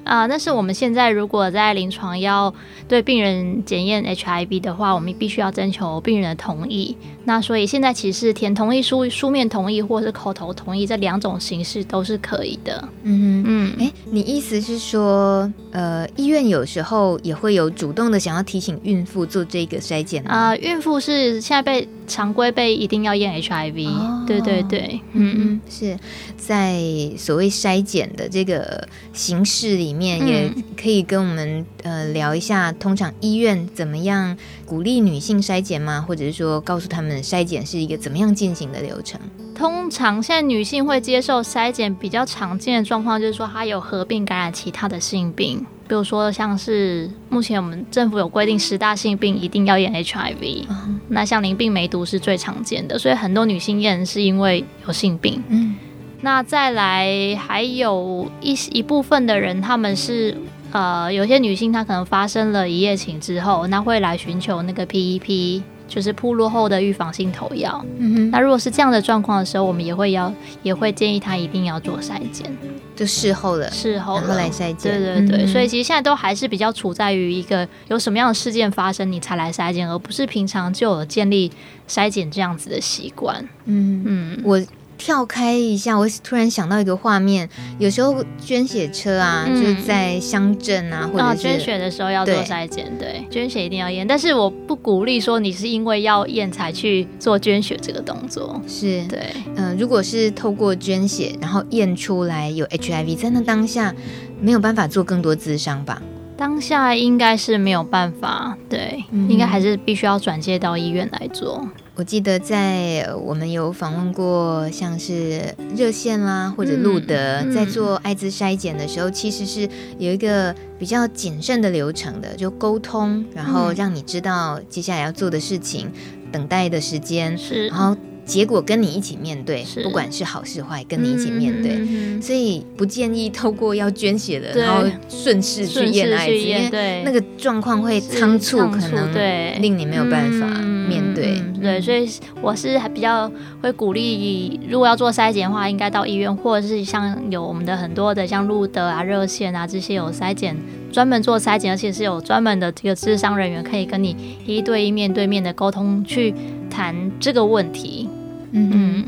[0.04, 2.52] 啊、呃，那是我们现在如果在临床要
[2.88, 6.96] 对病人检验 HIV 的话，我们必须要征求病人的同意。
[7.24, 12.88] 那所以现在其实填同意书、书面同意或是口头同意这两种形式都是可以的。
[13.04, 20.56] 嗯哼嗯，哎、欸，你意思是说，呃，医院有时候也会有主动的想要提醒孕妇做这个筛检啊、呃？
[20.56, 24.24] 孕妇是现在被常规被一定要验 HIV、哦。
[24.26, 25.98] 对对对，嗯嗯，是
[26.36, 26.80] 在
[27.16, 36.04] 所谓筛检的这个形式里面，也可以跟我们呃聊一下，通常医院怎么样鼓励女性筛检吗？
[36.06, 37.22] 或者是说告诉他们？
[37.22, 39.20] 筛检是一个怎么样进行的流程？
[39.54, 55.42] 通常现在女性会接受筛检，比较常见的状况就是说她有合并感染其他的性病，比如说像是目前我们政府有规定十大性病一定要验 HIV，嗯，那像淋病、梅毒是最常见的，所以很多女性验是因为有性病。
[55.48, 55.76] 嗯，
[56.22, 60.34] 那再来还有一一部分的人，他们是
[60.70, 65.60] 呃有些女性她可能发生了一夜情之后，那会来寻求那个 PEP。
[65.94, 67.84] 就是铺路后的预防性投药。
[67.98, 70.32] 嗯哼，那如果是这样的状况的时候，我们也会要，
[70.62, 72.50] 也会建议他一定要做筛检，
[72.96, 74.98] 就事后的，事后然后来筛检。
[74.98, 81.52] 对对对，嗯，所以其实现在都还是比较处在于一个有什么样的事件发生，你才来筛检，而不是平常就有建立
[81.86, 83.46] 筛检这样子的习惯。
[83.66, 84.58] 嗯嗯，我。
[85.02, 87.48] 跳开一下，我突然想到一个画面，
[87.80, 99.04] 有时候捐血车啊，嗯、就是在乡镇啊，或者是、哦、捐血的时候要做筛检，对，捐血一定要验，但是我不鼓励说你是因为要验才去做捐血这个动作，是。
[99.08, 99.18] 对，
[99.56, 103.92] 嗯、呃，如果是透过捐血，然后验出来有 HIV，在那当下
[104.40, 106.00] 没有办法做更多咨商吧？
[106.36, 111.66] 当下应该是没有办法，对，嗯、应该还是必须要转介到医院来做。
[111.94, 119.68] 我记得在我们有访问过，像是热线啦，或者路德，嗯、在做艾滋筛检的时候，嗯、其实是
[119.98, 127.96] 有一个比较谨慎的流程的，就沟通，然后让你知道接下来要做的事情，嗯、等待的时间，是，然后。
[128.24, 131.72] 结果跟你一起面对，不管是好是坏，跟你一起面对。
[131.72, 139.12] 嗯嗯、所以不建议透过要捐血的，然后顺势去验艾滋，因为那个状况会仓促，可能
[139.60, 140.46] 令你没有办法
[140.92, 141.38] 面对。
[141.38, 142.08] 嗯嗯嗯、对，所以
[142.42, 143.30] 我是还比较
[143.62, 150.56] 会鼓励，如果要做筛检的话，应该到医院，或者是像有我们的很多的像路德啊、热线啊这些有筛检
[150.92, 154.14] 专门做筛检，而且是有专门的这个智商人员可以跟你
[154.44, 156.34] 一对一、面对面的沟通去
[156.68, 158.08] 谈这个问题。
[158.52, 159.04] 嗯嗯。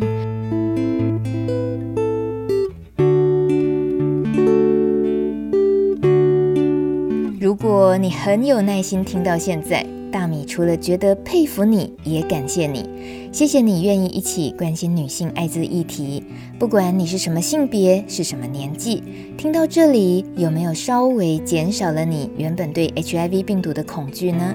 [7.41, 12.89] 如果你很有耐心听到现在，大米除了觉得佩服你，也感谢你。
[13.33, 16.23] 谢谢你愿意一起关心女性艾滋议题。
[16.57, 19.03] 不管你是什么性别，是什么年纪，
[19.37, 24.55] 听到这里有没有稍微减少了你原本对 HIV 病毒的恐惧呢？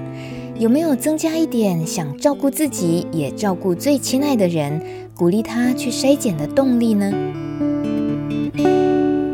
[0.58, 4.80] 有没有增加一点想照顾自己，也照顾最亲爱的人，
[5.14, 7.12] 鼓励他去筛检的动力呢？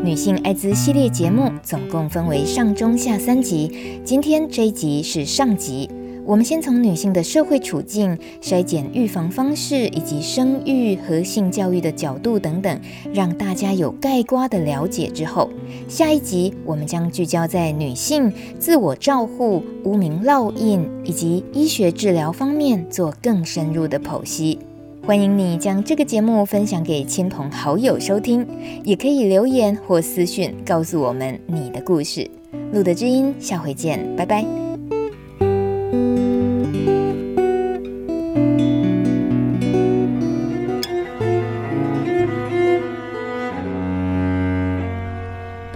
[0.03, 3.71] 女性艾滋系列节目总共分为上中下三集，
[4.03, 5.89] 今天这一集是上集。
[6.27, 12.77] 我们先从女性的社会处境、筛检预防方式以及生育和性教育的角度等等，
[13.13, 15.49] 让大家有概括的了解之后，
[15.87, 24.59] 下一集我们将聚焦在女性自我照护、污名烙印以及医学治疗方面做更深入的剖析。
[25.05, 28.45] 欢迎你将这个节目分享给亲朋好友收听，
[28.83, 32.29] 也可以留言或私讯告诉我们你的故事。
[32.73, 34.66] 路德之音，下回见，拜拜。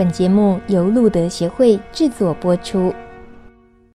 [0.01, 2.91] 本节目由路德协会制作播出。